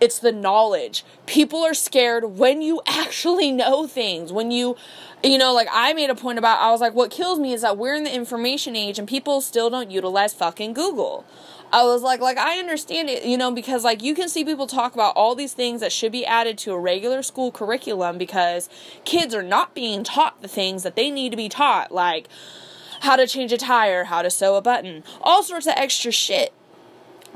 it's 0.00 0.18
the 0.18 0.32
knowledge. 0.32 1.04
People 1.26 1.62
are 1.62 1.74
scared 1.74 2.24
when 2.24 2.62
you 2.62 2.80
actually 2.86 3.50
know 3.50 3.86
things. 3.86 4.32
When 4.32 4.50
you, 4.50 4.76
you 5.22 5.38
know, 5.38 5.54
like 5.54 5.68
I 5.72 5.92
made 5.94 6.10
a 6.10 6.14
point 6.14 6.38
about, 6.38 6.60
I 6.60 6.70
was 6.70 6.80
like, 6.80 6.94
what 6.94 7.10
kills 7.10 7.38
me 7.38 7.52
is 7.52 7.62
that 7.62 7.78
we're 7.78 7.94
in 7.94 8.04
the 8.04 8.14
information 8.14 8.76
age 8.76 8.98
and 8.98 9.08
people 9.08 9.40
still 9.40 9.70
don't 9.70 9.90
utilize 9.90 10.34
fucking 10.34 10.74
Google. 10.74 11.24
I 11.72 11.82
was 11.82 12.02
like, 12.02 12.20
like 12.20 12.38
I 12.38 12.58
understand 12.58 13.08
it, 13.08 13.24
you 13.24 13.36
know, 13.36 13.50
because 13.50 13.84
like 13.84 14.02
you 14.02 14.14
can 14.14 14.28
see 14.28 14.44
people 14.44 14.66
talk 14.66 14.94
about 14.94 15.16
all 15.16 15.34
these 15.34 15.52
things 15.52 15.80
that 15.80 15.92
should 15.92 16.12
be 16.12 16.24
added 16.24 16.58
to 16.58 16.72
a 16.72 16.78
regular 16.78 17.22
school 17.22 17.50
curriculum 17.50 18.18
because 18.18 18.68
kids 19.04 19.34
are 19.34 19.42
not 19.42 19.74
being 19.74 20.04
taught 20.04 20.42
the 20.42 20.48
things 20.48 20.82
that 20.84 20.94
they 20.94 21.10
need 21.10 21.30
to 21.30 21.36
be 21.36 21.48
taught, 21.48 21.90
like 21.90 22.28
how 23.00 23.16
to 23.16 23.26
change 23.26 23.52
a 23.52 23.58
tire, 23.58 24.04
how 24.04 24.22
to 24.22 24.30
sew 24.30 24.54
a 24.54 24.62
button, 24.62 25.02
all 25.20 25.42
sorts 25.42 25.66
of 25.66 25.74
extra 25.76 26.12
shit 26.12 26.52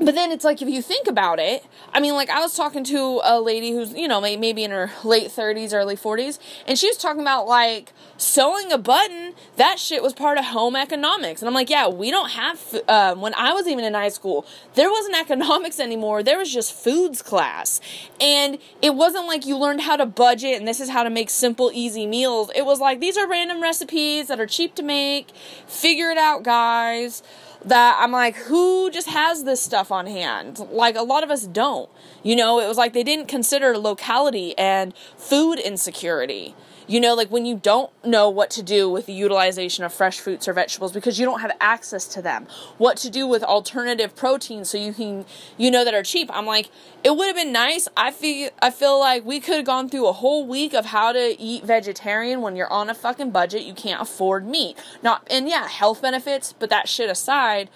but 0.01 0.15
then 0.15 0.31
it's 0.31 0.43
like 0.43 0.61
if 0.61 0.67
you 0.67 0.81
think 0.81 1.07
about 1.07 1.39
it 1.39 1.63
i 1.93 1.99
mean 1.99 2.13
like 2.13 2.29
i 2.29 2.39
was 2.39 2.55
talking 2.55 2.83
to 2.83 3.21
a 3.23 3.39
lady 3.39 3.71
who's 3.71 3.93
you 3.93 4.07
know 4.07 4.19
maybe 4.19 4.63
in 4.63 4.71
her 4.71 4.91
late 5.03 5.29
30s 5.29 5.73
early 5.73 5.95
40s 5.95 6.39
and 6.67 6.77
she 6.77 6.87
was 6.87 6.97
talking 6.97 7.21
about 7.21 7.47
like 7.47 7.93
sewing 8.17 8.71
a 8.71 8.77
button 8.77 9.33
that 9.57 9.79
shit 9.79 10.03
was 10.03 10.13
part 10.13 10.37
of 10.37 10.45
home 10.45 10.75
economics. 10.75 11.41
And 11.41 11.47
i'm 11.47 11.53
like 11.53 11.69
yeah 11.69 11.87
we 11.87 12.11
don't 12.11 12.31
have 12.31 12.81
um, 12.87 13.21
when 13.21 13.33
i 13.35 13.53
was 13.53 13.67
even 13.67 13.83
in 13.83 13.93
high 13.93 14.09
school 14.09 14.45
there 14.75 14.89
wasn't 14.89 15.15
economics 15.21 15.79
anymore. 15.79 16.23
There 16.23 16.37
was 16.37 16.51
just 16.51 16.73
foods 16.73 17.21
class. 17.21 17.81
And 18.19 18.57
it 18.81 18.95
wasn't 18.95 19.27
like 19.27 19.45
you 19.45 19.57
learned 19.57 19.81
how 19.81 19.95
to 19.97 20.05
budget 20.05 20.57
and 20.57 20.67
this 20.67 20.79
is 20.79 20.89
how 20.89 21.03
to 21.03 21.09
make 21.09 21.29
simple 21.29 21.71
easy 21.73 22.05
meals. 22.07 22.51
It 22.55 22.65
was 22.65 22.79
like 22.79 22.99
these 22.99 23.17
are 23.17 23.27
random 23.27 23.61
recipes 23.61 24.27
that 24.27 24.39
are 24.39 24.47
cheap 24.47 24.75
to 24.75 24.83
make. 24.83 25.29
Figure 25.67 26.09
it 26.09 26.17
out 26.17 26.43
guys 26.43 27.23
that 27.65 27.97
I'm 27.99 28.11
like, 28.11 28.35
who 28.35 28.89
just 28.89 29.07
has 29.09 29.43
this 29.43 29.61
stuff 29.61 29.91
on 29.91 30.07
hand? 30.07 30.59
Like, 30.71 30.95
a 30.95 31.03
lot 31.03 31.23
of 31.23 31.29
us 31.29 31.45
don't. 31.45 31.89
You 32.23 32.35
know, 32.35 32.59
it 32.59 32.67
was 32.67 32.77
like 32.77 32.93
they 32.93 33.03
didn't 33.03 33.27
consider 33.27 33.77
locality 33.77 34.57
and 34.57 34.93
food 35.17 35.59
insecurity. 35.59 36.55
You 36.91 36.99
know, 36.99 37.13
like 37.13 37.31
when 37.31 37.45
you 37.45 37.55
don't 37.55 37.89
know 38.03 38.29
what 38.29 38.49
to 38.49 38.61
do 38.61 38.89
with 38.89 39.05
the 39.05 39.13
utilization 39.13 39.85
of 39.85 39.93
fresh 39.93 40.19
fruits 40.19 40.45
or 40.45 40.51
vegetables 40.51 40.91
because 40.91 41.17
you 41.17 41.25
don't 41.25 41.39
have 41.39 41.55
access 41.61 42.05
to 42.09 42.21
them, 42.21 42.47
what 42.77 42.97
to 42.97 43.09
do 43.09 43.25
with 43.25 43.43
alternative 43.43 44.13
proteins 44.13 44.69
so 44.69 44.77
you 44.77 44.91
can, 44.91 45.23
you 45.55 45.71
know, 45.71 45.85
that 45.85 45.93
are 45.93 46.03
cheap. 46.03 46.29
I'm 46.33 46.45
like, 46.45 46.69
it 47.01 47.15
would 47.15 47.27
have 47.27 47.35
been 47.37 47.53
nice. 47.53 47.87
I 47.95 48.11
feel, 48.11 48.49
I 48.61 48.71
feel 48.71 48.99
like 48.99 49.23
we 49.23 49.39
could 49.39 49.55
have 49.55 49.65
gone 49.65 49.87
through 49.87 50.05
a 50.05 50.11
whole 50.11 50.45
week 50.45 50.73
of 50.73 50.87
how 50.87 51.13
to 51.13 51.39
eat 51.39 51.63
vegetarian 51.63 52.41
when 52.41 52.57
you're 52.57 52.69
on 52.69 52.89
a 52.89 52.93
fucking 52.93 53.31
budget. 53.31 53.61
You 53.61 53.73
can't 53.73 54.01
afford 54.01 54.45
meat. 54.45 54.77
Not, 55.01 55.25
and 55.31 55.47
yeah, 55.47 55.69
health 55.69 56.01
benefits, 56.01 56.53
but 56.59 56.69
that 56.71 56.89
shit 56.89 57.09
aside 57.09 57.69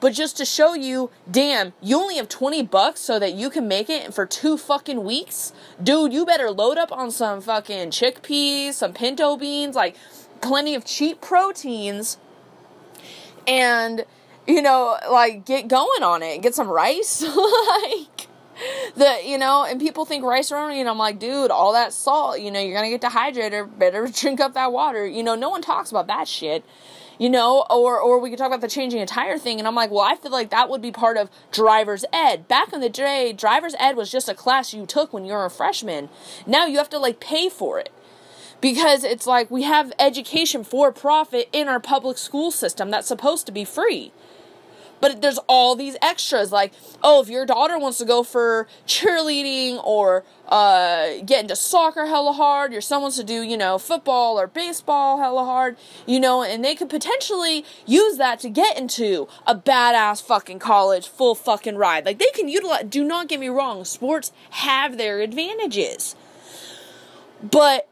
but 0.00 0.12
just 0.12 0.36
to 0.38 0.44
show 0.44 0.74
you, 0.74 1.10
damn, 1.30 1.72
you 1.80 1.96
only 1.96 2.16
have 2.16 2.28
20 2.28 2.62
bucks 2.64 3.00
so 3.00 3.18
that 3.18 3.34
you 3.34 3.50
can 3.50 3.66
make 3.66 3.88
it 3.88 4.12
for 4.12 4.26
two 4.26 4.56
fucking 4.56 5.04
weeks? 5.04 5.52
Dude, 5.82 6.12
you 6.12 6.26
better 6.26 6.50
load 6.50 6.78
up 6.78 6.92
on 6.92 7.10
some 7.10 7.40
fucking 7.40 7.90
chickpeas, 7.90 8.74
some 8.74 8.92
pinto 8.92 9.36
beans, 9.36 9.74
like 9.74 9.96
plenty 10.40 10.74
of 10.74 10.84
cheap 10.84 11.20
proteins. 11.20 12.18
And, 13.46 14.04
you 14.46 14.60
know, 14.60 14.98
like 15.10 15.46
get 15.46 15.68
going 15.68 16.02
on 16.02 16.22
it. 16.22 16.42
Get 16.42 16.54
some 16.54 16.68
rice. 16.68 17.22
like, 17.82 18.28
the 18.96 19.20
you 19.24 19.36
know 19.36 19.64
and 19.64 19.80
people 19.80 20.04
think 20.04 20.24
rice 20.24 20.50
roni 20.50 20.76
and 20.76 20.88
i'm 20.88 20.96
like 20.96 21.18
dude 21.18 21.50
all 21.50 21.74
that 21.74 21.92
salt 21.92 22.40
you 22.40 22.50
know 22.50 22.58
you're 22.58 22.74
gonna 22.74 22.88
get 22.88 23.00
dehydrated 23.00 23.78
better 23.78 24.06
drink 24.12 24.40
up 24.40 24.54
that 24.54 24.72
water 24.72 25.06
you 25.06 25.22
know 25.22 25.34
no 25.34 25.50
one 25.50 25.60
talks 25.60 25.90
about 25.90 26.06
that 26.06 26.26
shit 26.26 26.64
you 27.18 27.30
know, 27.30 27.64
or 27.70 27.98
or 27.98 28.18
we 28.18 28.30
could 28.30 28.38
talk 28.38 28.48
about 28.48 28.60
the 28.60 28.68
changing 28.68 29.00
a 29.00 29.06
tire 29.06 29.38
thing, 29.38 29.58
and 29.58 29.66
I'm 29.66 29.74
like, 29.74 29.90
well, 29.90 30.00
I 30.02 30.16
feel 30.16 30.32
like 30.32 30.50
that 30.50 30.68
would 30.68 30.82
be 30.82 30.92
part 30.92 31.16
of 31.16 31.30
driver's 31.50 32.04
ed. 32.12 32.48
Back 32.48 32.72
in 32.72 32.80
the 32.80 32.88
day, 32.88 33.32
driver's 33.32 33.74
ed 33.78 33.96
was 33.96 34.10
just 34.10 34.28
a 34.28 34.34
class 34.34 34.74
you 34.74 34.86
took 34.86 35.12
when 35.12 35.24
you 35.24 35.32
were 35.32 35.44
a 35.44 35.50
freshman. 35.50 36.08
Now 36.46 36.66
you 36.66 36.78
have 36.78 36.90
to 36.90 36.98
like 36.98 37.20
pay 37.20 37.48
for 37.48 37.78
it 37.78 37.90
because 38.60 39.04
it's 39.04 39.26
like 39.26 39.50
we 39.50 39.62
have 39.62 39.92
education 39.98 40.64
for 40.64 40.92
profit 40.92 41.48
in 41.52 41.68
our 41.68 41.80
public 41.80 42.18
school 42.18 42.50
system 42.50 42.90
that's 42.90 43.08
supposed 43.08 43.46
to 43.46 43.52
be 43.52 43.64
free. 43.64 44.12
But 45.00 45.20
there's 45.20 45.38
all 45.48 45.76
these 45.76 45.96
extras 46.00 46.52
like, 46.52 46.72
oh, 47.02 47.22
if 47.22 47.28
your 47.28 47.46
daughter 47.46 47.78
wants 47.78 47.98
to 47.98 48.04
go 48.04 48.22
for 48.22 48.66
cheerleading 48.86 49.82
or 49.84 50.24
uh, 50.48 51.18
get 51.24 51.42
into 51.42 51.56
soccer 51.56 52.06
hella 52.06 52.32
hard, 52.32 52.72
your 52.72 52.80
son 52.80 53.02
wants 53.02 53.16
to 53.16 53.24
do, 53.24 53.42
you 53.42 53.56
know, 53.56 53.78
football 53.78 54.38
or 54.38 54.46
baseball 54.46 55.18
hella 55.18 55.44
hard, 55.44 55.76
you 56.06 56.18
know, 56.18 56.42
and 56.42 56.64
they 56.64 56.74
could 56.74 56.88
potentially 56.88 57.64
use 57.84 58.16
that 58.16 58.38
to 58.40 58.48
get 58.48 58.78
into 58.78 59.28
a 59.46 59.54
badass 59.54 60.22
fucking 60.22 60.58
college 60.58 61.08
full 61.08 61.34
fucking 61.34 61.76
ride. 61.76 62.06
Like 62.06 62.18
they 62.18 62.30
can 62.34 62.48
utilize, 62.48 62.84
do 62.88 63.04
not 63.04 63.28
get 63.28 63.40
me 63.40 63.48
wrong, 63.48 63.84
sports 63.84 64.32
have 64.50 64.96
their 64.96 65.20
advantages. 65.20 66.16
But 67.42 67.88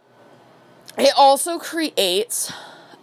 it 0.96 1.12
also 1.16 1.58
creates 1.58 2.52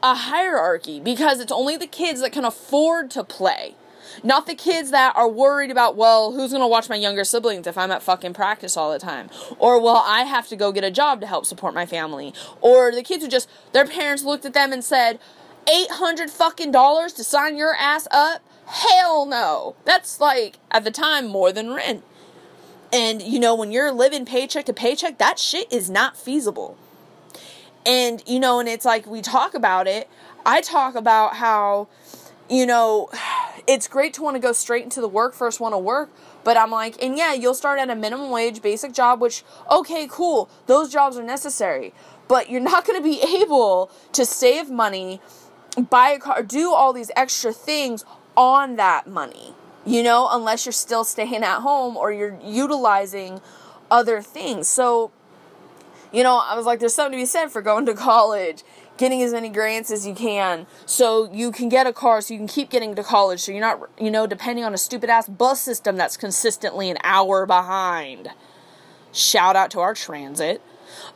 a 0.02 0.16
hierarchy 0.16 1.00
because 1.00 1.40
it's 1.40 1.52
only 1.52 1.78
the 1.78 1.88
kids 1.88 2.22
that 2.22 2.32
can 2.32 2.46
afford 2.46 3.12
to 3.12 3.24
play 3.24 3.76
not 4.24 4.45
the 4.45 4.56
kids 4.56 4.91
that 4.91 5.15
are 5.15 5.28
worried 5.28 5.71
about, 5.71 5.95
well, 5.95 6.32
who's 6.32 6.52
going 6.52 6.62
to 6.62 6.67
watch 6.67 6.89
my 6.89 6.95
younger 6.95 7.24
siblings 7.24 7.67
if 7.67 7.78
I'm 7.78 7.91
at 7.91 8.04
fucking 8.04 8.34
practice 8.34 8.78
all 8.78 8.91
the 8.91 9.00
time? 9.00 9.30
Or, 9.60 9.82
well, 9.82 10.04
I 10.06 10.24
have 10.24 10.47
to 10.50 10.56
go 10.56 10.71
get 10.71 10.84
a 10.84 10.91
job 10.91 11.21
to 11.21 11.28
help 11.28 11.45
support 11.45 11.74
my 11.74 11.86
family. 11.86 12.34
Or 12.62 12.91
the 12.91 13.04
kids 13.04 13.24
who 13.24 13.30
just, 13.30 13.50
their 13.74 13.86
parents 13.86 14.24
looked 14.24 14.45
at 14.45 14.54
them 14.54 14.71
and 14.71 14.84
said, 14.84 15.19
800 15.71 16.30
fucking 16.30 16.71
dollars 16.71 17.13
to 17.13 17.24
sign 17.24 17.56
your 17.56 17.76
ass 17.76 18.08
up? 18.12 18.41
Hell 18.65 19.26
no. 19.26 19.76
That's 19.86 20.19
like, 20.19 20.58
at 20.71 20.84
the 20.84 20.91
time, 20.91 21.28
more 21.28 21.52
than 21.52 21.74
rent. 21.74 22.04
And, 22.93 23.21
you 23.21 23.39
know, 23.39 23.56
when 23.56 23.71
you're 23.71 23.91
living 23.91 24.26
paycheck 24.26 24.65
to 24.65 24.74
paycheck, 24.74 25.17
that 25.17 25.39
shit 25.39 25.71
is 25.71 25.89
not 25.89 26.17
feasible. 26.17 26.78
And, 27.86 28.21
you 28.28 28.39
know, 28.39 28.60
and 28.60 28.67
it's 28.67 28.86
like 28.86 29.06
we 29.06 29.21
talk 29.21 29.54
about 29.54 29.88
it. 29.88 30.10
I 30.45 30.62
talk 30.62 30.95
about 30.95 31.36
how, 31.36 31.88
you 32.50 32.65
know, 32.65 33.10
it's 33.67 33.88
great 33.88 34.13
to 34.15 34.21
want 34.21 34.36
to 34.36 34.39
go 34.39 34.52
straight 34.52 34.84
into 34.84 35.02
the 35.02 35.08
workforce, 35.08 35.60
want 35.60 35.74
to 35.74 35.78
work, 35.78 36.10
but 36.43 36.58
I'm 36.58 36.71
like, 36.71 37.02
and 37.02 37.17
yeah, 37.17 37.34
you'll 37.34 37.54
start 37.54 37.80
at 37.80 37.89
a 37.89 37.95
minimum 37.95 38.30
wage 38.30 38.62
basic 38.62 38.93
job, 38.93 39.21
which, 39.21 39.43
okay, 39.69 40.08
cool, 40.10 40.50
those 40.67 40.91
jobs 40.91 41.17
are 41.17 41.24
necessary, 41.24 41.93
but 42.28 42.50
you're 42.50 42.62
not 42.62 42.86
going 42.86 43.02
to 43.02 43.04
be 43.04 43.21
able 43.41 43.91
to 44.13 44.26
save 44.26 44.69
money, 44.69 45.21
buy 45.89 46.12
a 46.12 46.19
car, 46.19 46.43
do 46.43 46.74
all 46.74 46.93
these 46.93 47.12
extra 47.15 47.54
things 47.54 48.06
on 48.36 48.76
that 48.78 49.08
money, 49.08 49.54
you 49.86 50.04
know, 50.04 50.28
unless 50.32 50.65
you're 50.65 50.74
still 50.74 51.04
staying 51.04 51.43
at 51.43 51.60
home 51.60 51.97
or 51.97 52.12
you're 52.12 52.39
utilizing 52.43 53.41
other 53.89 54.21
things. 54.21 54.67
So, 54.67 55.12
you 56.12 56.24
know, 56.24 56.41
I 56.43 56.56
was 56.56 56.65
like, 56.65 56.80
there's 56.80 56.95
something 56.95 57.17
to 57.17 57.21
be 57.21 57.26
said 57.26 57.47
for 57.47 57.62
going 57.62 57.86
to 57.86 57.93
college 57.95 58.63
getting 59.02 59.24
as 59.24 59.34
many 59.34 59.50
grants 59.50 59.90
as 59.90 60.06
you 60.06 60.14
can. 60.14 60.68
So 60.86 61.28
you 61.34 61.52
can 61.52 61.70
get 61.70 61.88
a 61.88 61.92
car 61.92 62.22
so 62.22 62.36
you 62.36 62.40
can 62.40 62.48
keep 62.48 62.70
getting 62.70 62.94
to 62.94 63.04
college. 63.04 63.40
So 63.42 63.52
you're 63.52 63.60
not 63.60 63.90
you 64.00 64.12
know 64.12 64.28
depending 64.28 64.64
on 64.64 64.74
a 64.74 64.78
stupid 64.78 65.10
ass 65.10 65.28
bus 65.28 65.60
system 65.60 65.98
that's 65.98 66.16
consistently 66.16 66.90
an 66.90 66.98
hour 67.04 67.48
behind. 67.48 68.30
Shout 69.12 69.56
out 69.56 69.72
to 69.72 69.80
our 69.80 69.96
transit 69.96 70.62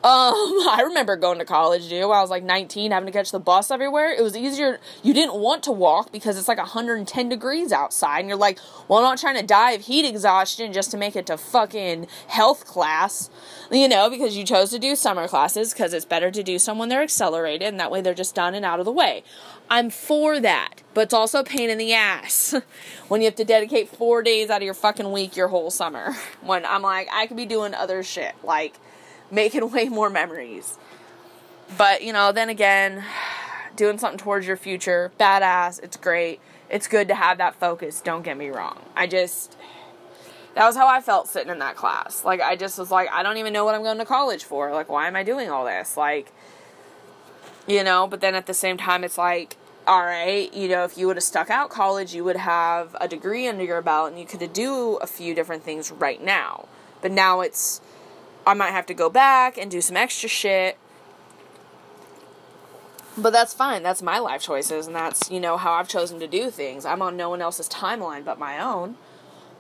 um, 0.04 0.34
I 0.70 0.84
remember 0.86 1.16
going 1.16 1.40
to 1.40 1.46
college, 1.46 1.90
dude. 1.90 2.04
I 2.04 2.06
was 2.06 2.30
like 2.30 2.44
19, 2.44 2.92
having 2.92 3.08
to 3.08 3.12
catch 3.12 3.32
the 3.32 3.40
bus 3.40 3.72
everywhere. 3.72 4.12
It 4.12 4.22
was 4.22 4.36
easier. 4.36 4.80
You 5.04 5.14
didn't 5.14 5.36
want 5.36 5.64
to 5.64 5.72
walk 5.72 6.12
because 6.12 6.38
it's 6.38 6.48
like 6.48 6.58
110 6.58 7.30
degrees 7.30 7.72
outside, 7.72 8.20
and 8.20 8.28
you're 8.28 8.38
like, 8.38 8.60
well, 8.88 9.00
I'm 9.00 9.06
not 9.06 9.18
trying 9.18 9.38
to 9.38 9.46
die 9.46 9.72
of 9.72 9.82
heat 9.82 10.06
exhaustion 10.06 10.74
just 10.74 10.92
to 10.92 10.98
make 10.98 11.16
it 11.16 11.26
to 11.28 11.38
fucking 11.38 12.08
health 12.28 12.66
class, 12.66 13.30
you 13.72 13.88
know, 13.88 14.10
because 14.10 14.38
you 14.38 14.44
chose 14.44 14.70
to 14.72 14.80
do 14.80 14.96
summer 14.96 15.28
classes 15.28 15.74
because 15.74 15.94
it's 15.94 16.06
better 16.06 16.32
to 16.32 16.44
do 16.44 16.60
some 16.60 16.78
when 16.78 16.90
they're 16.90 17.04
accelerated, 17.04 17.68
and 17.68 17.80
that 17.80 17.92
way 17.92 18.02
they're 18.02 18.14
just 18.14 18.36
done 18.36 18.56
and 18.56 18.66
out 18.66 18.80
of 18.80 18.86
the 18.86 18.92
way. 18.92 19.24
I'm 19.70 19.90
for 19.90 20.40
that, 20.40 20.82
but 20.94 21.02
it's 21.02 21.14
also 21.14 21.40
a 21.40 21.44
pain 21.44 21.70
in 21.70 21.78
the 21.78 21.94
ass 21.94 22.54
when 23.08 23.22
you 23.22 23.26
have 23.26 23.36
to 23.36 23.46
dedicate 23.46 23.90
four 23.90 24.22
days 24.22 24.50
out 24.50 24.58
of 24.58 24.64
your 24.64 24.74
fucking 24.74 25.12
week 25.12 25.36
your 25.36 25.48
whole 25.48 25.72
summer. 25.72 26.16
When 26.42 26.64
I'm 26.66 26.84
like, 26.84 27.08
I 27.12 27.26
could 27.26 27.38
be 27.38 27.48
doing 27.48 27.74
other 27.74 28.04
shit, 28.04 28.36
like 28.44 28.76
making 29.36 29.70
way 29.72 29.90
more 29.90 30.10
memories. 30.10 30.78
But, 31.78 32.04
you 32.04 32.14
know, 32.14 32.32
then 32.32 32.50
again, 32.50 33.04
doing 33.76 33.98
something 33.98 34.18
towards 34.18 34.48
your 34.48 34.58
future, 34.58 35.12
badass, 35.20 35.84
it's 35.84 35.98
great. 35.98 36.40
It's 36.70 36.88
good 36.88 37.08
to 37.10 37.16
have 37.16 37.38
that 37.38 37.56
focus, 37.56 38.02
don't 38.02 38.24
get 38.24 38.38
me 38.38 38.50
wrong. 38.50 38.82
I 38.96 39.06
just 39.08 39.56
that 40.56 40.66
was 40.66 40.78
how 40.78 40.88
I 40.88 41.02
felt 41.02 41.28
sitting 41.28 41.52
in 41.52 41.60
that 41.60 41.76
class. 41.76 42.24
Like 42.24 42.42
I 42.42 42.56
just 42.56 42.80
was 42.80 42.90
like, 42.90 43.10
I 43.12 43.24
don't 43.24 43.38
even 43.38 43.52
know 43.54 43.66
what 43.66 43.76
I'm 43.76 43.84
going 43.84 43.98
to 43.98 44.06
college 44.06 44.44
for. 44.44 44.72
Like 44.72 44.90
why 44.90 45.08
am 45.08 45.16
I 45.16 45.24
doing 45.24 45.50
all 45.50 45.66
this? 45.66 45.96
Like 45.96 46.32
you 47.68 47.84
know, 47.84 48.08
but 48.08 48.22
then 48.22 48.36
at 48.36 48.46
the 48.46 48.54
same 48.54 48.78
time 48.78 49.04
it's 49.04 49.18
like 49.18 49.58
all 49.88 50.04
right, 50.04 50.52
you 50.52 50.68
know, 50.68 50.84
if 50.84 50.98
you 50.98 51.06
would 51.06 51.18
have 51.18 51.24
stuck 51.24 51.52
out 51.52 51.70
college, 51.70 52.16
you 52.16 52.24
would 52.24 52.38
have 52.38 52.96
a 53.00 53.08
degree 53.08 53.48
under 53.48 53.64
your 53.64 53.84
belt 53.84 54.10
and 54.10 54.20
you 54.20 54.26
could 54.26 54.52
do 54.52 54.96
a 54.96 55.06
few 55.06 55.36
different 55.36 55.64
things 55.64 55.92
right 55.92 56.24
now. 56.24 56.68
But 57.02 57.12
now 57.12 57.42
it's 57.42 57.82
I 58.46 58.54
might 58.54 58.72
have 58.72 58.86
to 58.88 58.94
go 58.94 59.10
back 59.10 59.58
and 59.58 59.72
do 59.72 59.82
some 59.82 59.98
extra 59.98 60.30
shit. 60.30 60.78
But 63.18 63.32
that's 63.32 63.54
fine. 63.54 63.82
That's 63.82 64.02
my 64.02 64.20
life 64.20 64.42
choices, 64.42 64.88
and 64.88 64.96
that's, 64.96 65.32
you 65.32 65.40
know, 65.40 65.58
how 65.58 65.74
I've 65.74 65.88
chosen 65.88 66.20
to 66.20 66.28
do 66.28 66.50
things. 66.50 66.86
I'm 66.86 67.02
on 67.02 67.16
no 67.16 67.30
one 67.30 67.42
else's 67.42 67.70
timeline 67.70 68.26
but 68.26 68.38
my 68.38 68.60
own. 68.60 68.98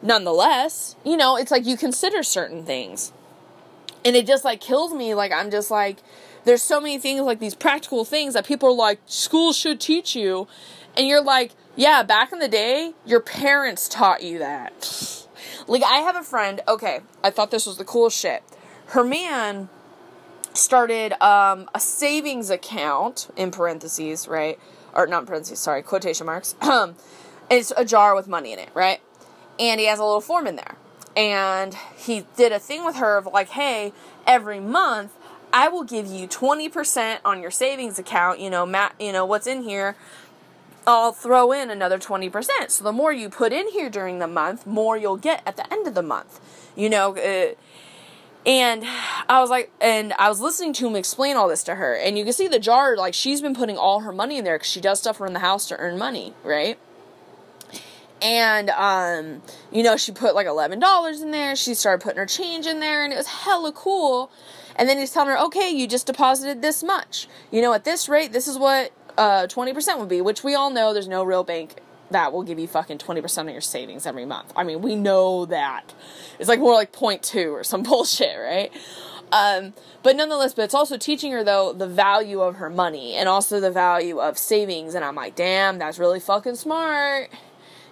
Nonetheless, 0.01 0.97
you 1.05 1.15
know, 1.15 1.37
it's 1.37 1.51
like 1.51 1.65
you 1.65 1.77
consider 1.77 2.21
certain 2.21 2.65
things. 2.65 3.13
And 4.03 4.15
it 4.15 4.27
just 4.27 4.43
like 4.43 4.59
kills 4.59 4.93
me. 4.93 5.15
Like, 5.15 5.31
I'm 5.31 5.49
just 5.49 5.71
like, 5.71 5.97
there's 6.43 6.61
so 6.61 6.81
many 6.81 6.99
things 6.99 7.21
like 7.21 7.39
these 7.39 7.55
practical 7.55 8.05
things 8.05 8.33
that 8.33 8.45
people 8.45 8.69
are 8.69 8.75
like, 8.75 8.99
school 9.05 9.53
should 9.53 9.79
teach 9.79 10.15
you. 10.15 10.47
And 10.97 11.07
you're 11.07 11.23
like, 11.23 11.53
yeah, 11.75 12.03
back 12.03 12.31
in 12.31 12.39
the 12.39 12.47
day, 12.47 12.93
your 13.05 13.21
parents 13.21 13.87
taught 13.87 14.21
you 14.21 14.37
that. 14.39 15.25
like, 15.67 15.81
I 15.81 15.99
have 15.99 16.17
a 16.17 16.23
friend, 16.23 16.61
okay, 16.67 16.99
I 17.23 17.31
thought 17.31 17.51
this 17.51 17.65
was 17.65 17.77
the 17.77 17.85
coolest 17.85 18.19
shit 18.19 18.43
her 18.87 19.03
man 19.03 19.69
started 20.53 21.13
um, 21.23 21.69
a 21.73 21.79
savings 21.79 22.49
account 22.49 23.29
in 23.35 23.51
parentheses, 23.51 24.27
right? 24.27 24.59
Or 24.93 25.07
not 25.07 25.25
parentheses, 25.25 25.59
sorry, 25.59 25.83
quotation 25.83 26.25
marks. 26.25 26.55
it's 27.49 27.73
a 27.75 27.83
jar 27.83 28.15
with 28.15 28.27
money 28.27 28.53
in 28.53 28.59
it, 28.59 28.69
right? 28.73 29.01
and 29.59 29.79
he 29.79 29.87
has 29.87 29.99
a 29.99 30.03
little 30.03 30.21
form 30.21 30.47
in 30.47 30.55
there. 30.55 30.75
And 31.15 31.73
he 31.95 32.25
did 32.35 32.51
a 32.51 32.59
thing 32.59 32.83
with 32.83 32.97
her 32.97 33.17
of 33.17 33.25
like, 33.27 33.49
hey, 33.49 33.93
every 34.27 34.59
month 34.59 35.13
I 35.53 35.69
will 35.69 35.83
give 35.83 36.07
you 36.07 36.27
20% 36.27 37.19
on 37.23 37.41
your 37.41 37.51
savings 37.51 37.97
account, 37.97 38.39
you 38.39 38.49
know, 38.49 38.65
Matt, 38.65 38.95
you 38.99 39.13
know, 39.13 39.25
what's 39.25 39.47
in 39.47 39.63
here. 39.63 39.95
I'll 40.85 41.13
throw 41.13 41.51
in 41.51 41.71
another 41.71 41.97
20%. 41.97 42.69
So 42.69 42.83
the 42.83 42.91
more 42.91 43.13
you 43.13 43.29
put 43.29 43.53
in 43.53 43.69
here 43.69 43.89
during 43.89 44.19
the 44.19 44.27
month, 44.27 44.67
more 44.67 44.97
you'll 44.97 45.17
get 45.17 45.41
at 45.45 45.55
the 45.55 45.71
end 45.71 45.87
of 45.87 45.95
the 45.95 46.03
month. 46.03 46.39
You 46.75 46.89
know, 46.89 47.15
uh, 47.15 47.55
and 48.45 48.83
I 49.27 49.39
was 49.39 49.49
like, 49.49 49.71
and 49.81 50.13
I 50.13 50.29
was 50.29 50.39
listening 50.39 50.73
to 50.73 50.87
him 50.87 50.95
explain 50.95 51.35
all 51.35 51.47
this 51.47 51.63
to 51.63 51.75
her. 51.75 51.95
And 51.95 52.17
you 52.17 52.23
can 52.23 52.33
see 52.33 52.47
the 52.47 52.59
jar, 52.59 52.95
like, 52.95 53.13
she's 53.13 53.41
been 53.41 53.55
putting 53.55 53.77
all 53.77 54.01
her 54.01 54.11
money 54.11 54.37
in 54.37 54.43
there 54.43 54.57
because 54.57 54.69
she 54.69 54.81
does 54.81 54.99
stuff 54.99 55.19
around 55.19 55.33
the 55.33 55.39
house 55.39 55.67
to 55.69 55.77
earn 55.77 55.97
money, 55.97 56.33
right? 56.43 56.77
And, 58.21 58.69
um, 58.69 59.41
you 59.71 59.83
know, 59.83 59.97
she 59.97 60.11
put 60.11 60.35
like 60.35 60.47
$11 60.47 61.21
in 61.21 61.31
there. 61.31 61.55
She 61.55 61.73
started 61.73 62.03
putting 62.03 62.17
her 62.17 62.25
change 62.25 62.65
in 62.65 62.79
there, 62.79 63.03
and 63.03 63.11
it 63.11 63.17
was 63.17 63.27
hella 63.27 63.71
cool. 63.71 64.31
And 64.75 64.87
then 64.87 64.97
he's 64.97 65.11
telling 65.11 65.29
her, 65.29 65.39
okay, 65.45 65.69
you 65.69 65.87
just 65.87 66.05
deposited 66.05 66.61
this 66.61 66.83
much. 66.83 67.27
You 67.51 67.61
know, 67.61 67.73
at 67.73 67.83
this 67.83 68.07
rate, 68.07 68.31
this 68.31 68.47
is 68.47 68.57
what 68.57 68.91
uh, 69.17 69.47
20% 69.47 69.99
would 69.99 70.09
be, 70.09 70.21
which 70.21 70.43
we 70.43 70.53
all 70.53 70.69
know 70.69 70.93
there's 70.93 71.07
no 71.07 71.23
real 71.23 71.43
bank 71.43 71.75
that 72.11 72.31
will 72.31 72.43
give 72.43 72.59
you 72.59 72.67
fucking 72.67 72.99
20% 72.99 73.41
of 73.43 73.49
your 73.49 73.61
savings 73.61 74.05
every 74.05 74.25
month. 74.25 74.53
I 74.55 74.63
mean, 74.63 74.81
we 74.81 74.95
know 74.95 75.45
that. 75.45 75.93
It's 76.39 76.49
like 76.49 76.59
more 76.59 76.73
like 76.73 76.91
0.2 76.91 77.51
or 77.51 77.63
some 77.63 77.83
bullshit, 77.83 78.37
right? 78.37 78.71
Um, 79.31 79.73
but 80.03 80.15
nonetheless, 80.15 80.53
but 80.53 80.63
it's 80.63 80.75
also 80.75 80.97
teaching 80.97 81.31
her 81.31 81.43
though 81.43 81.73
the 81.73 81.87
value 81.87 82.41
of 82.41 82.57
her 82.57 82.69
money 82.69 83.15
and 83.15 83.27
also 83.27 83.59
the 83.59 83.71
value 83.71 84.19
of 84.19 84.37
savings. 84.37 84.93
And 84.93 85.03
I'm 85.03 85.15
like, 85.15 85.35
damn, 85.35 85.79
that's 85.79 85.97
really 85.97 86.19
fucking 86.19 86.55
smart 86.55 87.29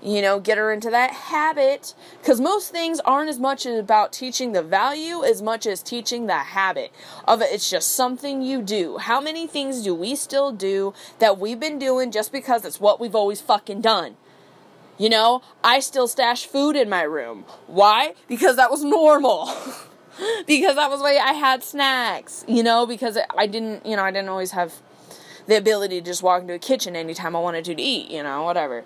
you 0.03 0.21
know, 0.21 0.39
get 0.39 0.57
her 0.57 0.71
into 0.71 0.89
that 0.89 1.11
habit. 1.11 1.93
Because 2.19 2.41
most 2.41 2.71
things 2.71 2.99
aren't 3.01 3.29
as 3.29 3.39
much 3.39 3.65
about 3.65 4.11
teaching 4.11 4.51
the 4.51 4.61
value 4.61 5.23
as 5.23 5.41
much 5.41 5.65
as 5.65 5.81
teaching 5.81 6.27
the 6.27 6.33
habit 6.33 6.91
of 7.27 7.41
it. 7.41 7.49
It's 7.51 7.69
just 7.69 7.93
something 7.93 8.41
you 8.41 8.61
do. 8.61 8.97
How 8.97 9.21
many 9.21 9.47
things 9.47 9.83
do 9.83 9.95
we 9.95 10.15
still 10.15 10.51
do 10.51 10.93
that 11.19 11.39
we've 11.39 11.59
been 11.59 11.79
doing 11.79 12.11
just 12.11 12.31
because 12.31 12.65
it's 12.65 12.79
what 12.79 12.99
we've 12.99 13.15
always 13.15 13.41
fucking 13.41 13.81
done? 13.81 14.17
You 14.97 15.09
know, 15.09 15.41
I 15.63 15.79
still 15.79 16.07
stash 16.07 16.45
food 16.45 16.75
in 16.75 16.89
my 16.89 17.01
room. 17.01 17.45
Why? 17.67 18.13
Because 18.27 18.57
that 18.57 18.69
was 18.69 18.83
normal. 18.83 19.45
because 20.47 20.75
that 20.75 20.89
was 20.89 21.01
way 21.01 21.17
I 21.17 21.33
had 21.33 21.63
snacks. 21.63 22.45
You 22.47 22.61
know, 22.61 22.85
because 22.85 23.17
I 23.35 23.47
didn't, 23.47 23.85
you 23.85 23.95
know, 23.95 24.03
I 24.03 24.11
didn't 24.11 24.29
always 24.29 24.51
have 24.51 24.73
the 25.47 25.57
ability 25.57 25.99
to 25.99 26.05
just 26.05 26.23
walk 26.23 26.41
into 26.41 26.53
a 26.53 26.59
kitchen 26.59 26.95
anytime 26.95 27.35
I 27.35 27.39
wanted 27.39 27.65
to, 27.65 27.75
to 27.75 27.81
eat, 27.81 28.09
you 28.09 28.23
know, 28.23 28.43
whatever. 28.43 28.83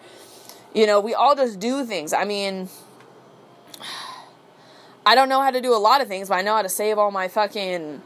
You 0.73 0.85
know, 0.85 0.99
we 0.99 1.13
all 1.13 1.35
just 1.35 1.59
do 1.59 1.85
things. 1.85 2.13
I 2.13 2.25
mean, 2.25 2.69
I 5.05 5.15
don't 5.15 5.29
know 5.29 5.41
how 5.41 5.51
to 5.51 5.61
do 5.61 5.73
a 5.73 5.77
lot 5.77 6.01
of 6.01 6.07
things, 6.07 6.29
but 6.29 6.35
I 6.35 6.41
know 6.41 6.55
how 6.55 6.61
to 6.61 6.69
save 6.69 6.97
all 6.97 7.11
my 7.11 7.27
fucking 7.27 8.01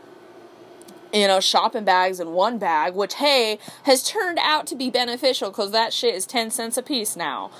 you 1.13 1.27
know, 1.27 1.39
shopping 1.39 1.83
bags 1.83 2.19
in 2.19 2.31
one 2.31 2.57
bag, 2.57 2.95
which, 2.95 3.15
hey, 3.15 3.59
has 3.83 4.03
turned 4.03 4.39
out 4.39 4.65
to 4.67 4.75
be 4.75 4.89
beneficial 4.89 5.49
because 5.49 5.71
that 5.71 5.93
shit 5.93 6.15
is 6.15 6.25
10 6.25 6.51
cents 6.51 6.77
a 6.77 6.81
piece 6.81 7.15
now. 7.15 7.51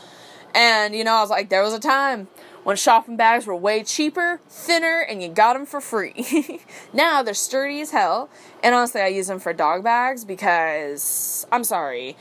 And, 0.54 0.96
you 0.96 1.04
know, 1.04 1.14
I 1.14 1.22
was 1.22 1.30
like, 1.30 1.50
there 1.50 1.62
was 1.62 1.74
a 1.74 1.80
time 1.80 2.28
when 2.64 2.76
shopping 2.76 3.18
bags 3.18 3.46
were 3.46 3.56
way 3.56 3.84
cheaper, 3.84 4.40
thinner, 4.50 5.00
and 5.00 5.22
you 5.22 5.30
got 5.30 5.54
them 5.54 5.66
for 5.66 5.82
free. 5.82 6.62
now 6.94 7.24
they're 7.24 7.34
sturdy 7.34 7.82
as 7.82 7.92
hell. 7.92 8.30
And 8.62 8.76
honestly, 8.76 9.02
I 9.02 9.08
use 9.08 9.28
them 9.28 9.40
for 9.40 9.54
dog 9.54 9.84
bags 9.84 10.26
because, 10.26 11.46
I'm 11.52 11.64
sorry 11.64 12.16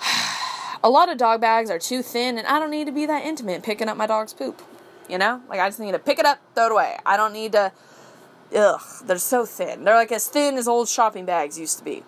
a 0.82 0.90
lot 0.90 1.08
of 1.10 1.18
dog 1.18 1.40
bags 1.40 1.70
are 1.70 1.78
too 1.78 2.02
thin, 2.02 2.38
and 2.38 2.46
I 2.46 2.58
don't 2.58 2.70
need 2.70 2.86
to 2.86 2.92
be 2.92 3.06
that 3.06 3.24
intimate 3.24 3.62
picking 3.62 3.88
up 3.88 3.96
my 3.96 4.06
dog's 4.06 4.32
poop. 4.32 4.62
You 5.08 5.18
know? 5.18 5.42
Like, 5.48 5.60
I 5.60 5.68
just 5.68 5.80
need 5.80 5.92
to 5.92 5.98
pick 5.98 6.18
it 6.18 6.24
up, 6.24 6.38
throw 6.54 6.66
it 6.66 6.72
away. 6.72 6.96
I 7.04 7.16
don't 7.16 7.32
need 7.32 7.52
to. 7.52 7.72
Ugh, 8.56 8.80
they're 9.04 9.18
so 9.18 9.44
thin. 9.46 9.84
They're 9.84 9.94
like 9.94 10.10
as 10.10 10.26
thin 10.26 10.56
as 10.56 10.66
old 10.66 10.88
shopping 10.88 11.24
bags 11.24 11.58
used 11.58 11.78
to 11.78 11.84
be. 11.84 12.02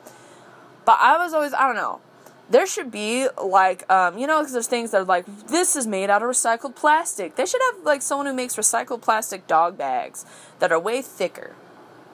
But 0.85 0.99
I 1.01 1.17
was 1.17 1.33
always, 1.33 1.53
I 1.53 1.67
don't 1.67 1.77
know. 1.77 2.01
There 2.51 2.67
should 2.67 2.91
be 2.91 3.29
like, 3.43 3.91
um, 3.91 4.19
you 4.19 4.27
know, 4.27 4.41
because 4.41 4.53
there's 4.53 4.67
things 4.67 4.91
that 4.91 5.03
are 5.03 5.05
like, 5.05 5.25
this 5.47 5.77
is 5.77 5.87
made 5.87 6.11
out 6.11 6.23
of 6.23 6.29
recycled 6.29 6.75
plastic. 6.75 7.37
They 7.37 7.47
should 7.47 7.63
have 7.73 7.85
like 7.85 8.03
someone 8.03 8.27
who 8.27 8.35
makes 8.35 8.57
recycled 8.57 9.03
plastic 9.03 9.47
dog 9.47 9.79
bags 9.79 10.27
that 10.59 10.73
are 10.73 10.81
way 10.81 11.01
thicker. 11.01 11.55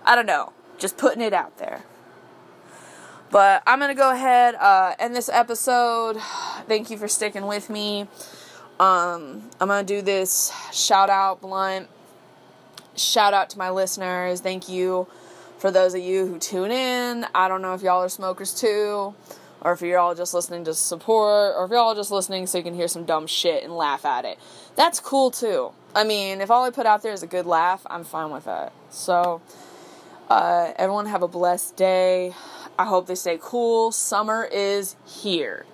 I 0.05 0.15
don't 0.15 0.27
know. 0.27 0.53
Just 0.79 0.97
putting 0.99 1.23
it 1.23 1.33
out 1.33 1.59
there. 1.59 1.83
But 3.31 3.63
I'm 3.67 3.79
going 3.79 3.91
to 3.91 3.95
go 3.95 4.11
ahead 4.11 4.55
uh, 4.55 4.95
end 4.99 5.15
this 5.15 5.29
episode. 5.29 6.17
Thank 6.67 6.91
you 6.91 6.97
for 6.97 7.09
sticking 7.09 7.47
with 7.47 7.69
me. 7.69 8.03
Um, 8.81 9.51
I'm 9.61 9.69
going 9.69 9.85
to 9.85 9.95
do 9.95 10.03
this 10.03 10.53
shout 10.73 11.11
out 11.11 11.41
blunt. 11.41 11.89
Shout 12.97 13.35
out 13.35 13.51
to 13.51 13.59
my 13.59 13.71
listeners. 13.71 14.41
Thank 14.41 14.69
you 14.69 15.07
for 15.59 15.71
those 15.71 15.95
of 15.95 16.01
you 16.01 16.27
who 16.27 16.39
tune 16.39 16.71
in. 16.71 17.27
I 17.35 17.49
don't 17.49 17.63
know 17.63 17.75
if 17.75 17.83
y'all 17.83 18.03
are 18.03 18.09
smokers 18.09 18.55
too, 18.55 19.15
or 19.61 19.73
if 19.73 19.83
you're 19.83 19.99
all 19.99 20.15
just 20.15 20.35
listening 20.35 20.65
to 20.65 20.75
support, 20.75 21.55
or 21.57 21.65
if 21.65 21.71
you're 21.71 21.81
all 21.81 21.95
just 21.95 22.11
listening 22.11 22.47
so 22.47 22.59
you 22.59 22.65
can 22.65 22.75
hear 22.75 22.89
some 22.89 23.05
dumb 23.05 23.27
shit 23.27 23.65
and 23.65 23.77
laugh 23.77 24.05
at 24.05 24.25
it. 24.25 24.39
That's 24.77 25.01
cool 25.01 25.31
too. 25.31 25.73
I 25.95 26.05
mean, 26.05 26.41
if 26.41 26.51
all 26.51 26.65
I 26.65 26.71
put 26.71 26.87
out 26.87 27.03
there 27.03 27.13
is 27.13 27.23
a 27.23 27.27
good 27.27 27.47
laugh, 27.47 27.85
I'm 27.91 28.05
fine 28.05 28.31
with 28.31 28.45
that. 28.45 28.73
So, 28.91 29.41
uh, 30.29 30.73
everyone 30.77 31.07
have 31.07 31.23
a 31.23 31.29
blessed 31.29 31.77
day. 31.77 32.35
I 32.79 32.85
hope 32.85 33.09
they 33.09 33.17
stay 33.17 33.39
cool. 33.41 33.91
Summer 33.91 34.49
is 34.53 34.95
here. 35.05 35.67